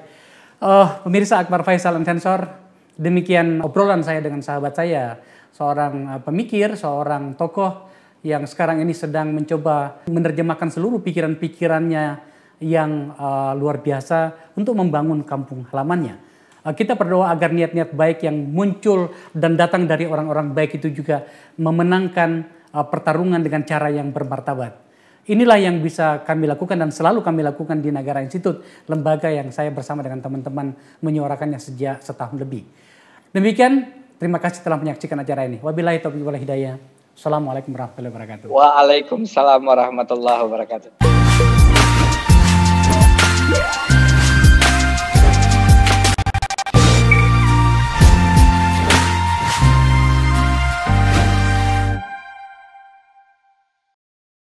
Uh, 0.61 1.00
pemirsa 1.08 1.40
Akbar 1.40 1.64
Faisal 1.64 1.96
Sensor, 2.04 2.61
Demikian 3.00 3.64
obrolan 3.64 4.04
saya 4.04 4.20
dengan 4.20 4.44
sahabat 4.44 4.76
saya, 4.76 5.16
seorang 5.56 5.94
uh, 6.04 6.20
pemikir, 6.20 6.76
seorang 6.76 7.32
tokoh 7.32 7.88
yang 8.20 8.44
sekarang 8.44 8.84
ini 8.84 8.92
sedang 8.92 9.32
mencoba 9.32 10.04
menerjemahkan 10.04 10.68
seluruh 10.68 11.00
pikiran-pikirannya 11.00 12.20
yang 12.61 13.16
uh, 13.16 13.56
luar 13.56 13.80
biasa 13.80 14.52
untuk 14.52 14.76
membangun 14.76 15.24
kampung 15.24 15.64
halamannya. 15.72 16.30
Uh, 16.61 16.76
kita 16.76 16.92
berdoa 16.92 17.32
agar 17.32 17.52
niat-niat 17.56 17.96
baik 17.96 18.24
yang 18.28 18.36
muncul 18.36 19.08
dan 19.32 19.56
datang 19.56 19.88
dari 19.88 20.04
orang-orang 20.04 20.52
baik 20.52 20.76
itu 20.76 20.92
juga 20.92 21.24
memenangkan 21.56 22.44
uh, 22.76 22.84
pertarungan 22.84 23.40
dengan 23.40 23.64
cara 23.64 23.88
yang 23.88 24.12
bermartabat. 24.12 24.92
Inilah 25.30 25.61
yang 25.62 25.78
bisa 25.84 26.24
kami 26.24 26.48
lakukan 26.48 26.80
dan 26.80 26.90
selalu 26.90 27.22
kami 27.22 27.44
lakukan 27.44 27.78
di 27.78 27.92
Negara 27.92 28.24
Institut, 28.24 28.64
lembaga 28.88 29.28
yang 29.30 29.52
saya 29.52 29.70
bersama 29.70 30.02
dengan 30.02 30.18
teman-teman 30.24 30.74
menyuarakannya 31.04 31.61
sejak 31.61 32.02
setahun 32.02 32.40
lebih. 32.40 32.64
Demikian, 33.30 33.86
terima 34.18 34.42
kasih 34.42 34.64
telah 34.64 34.80
menyaksikan 34.80 35.20
acara 35.22 35.46
ini. 35.46 35.62
Wabillahi 35.62 36.02
taufiq 36.02 36.24
wal 36.24 36.40
hidayah. 36.40 36.80
Assalamualaikum 37.14 37.70
warahmatullahi 37.76 38.11
wabarakatuh. 38.16 38.48
Waalaikumsalam 38.48 39.61
warahmatullahi 39.61 40.40
wabarakatuh. 40.40 40.90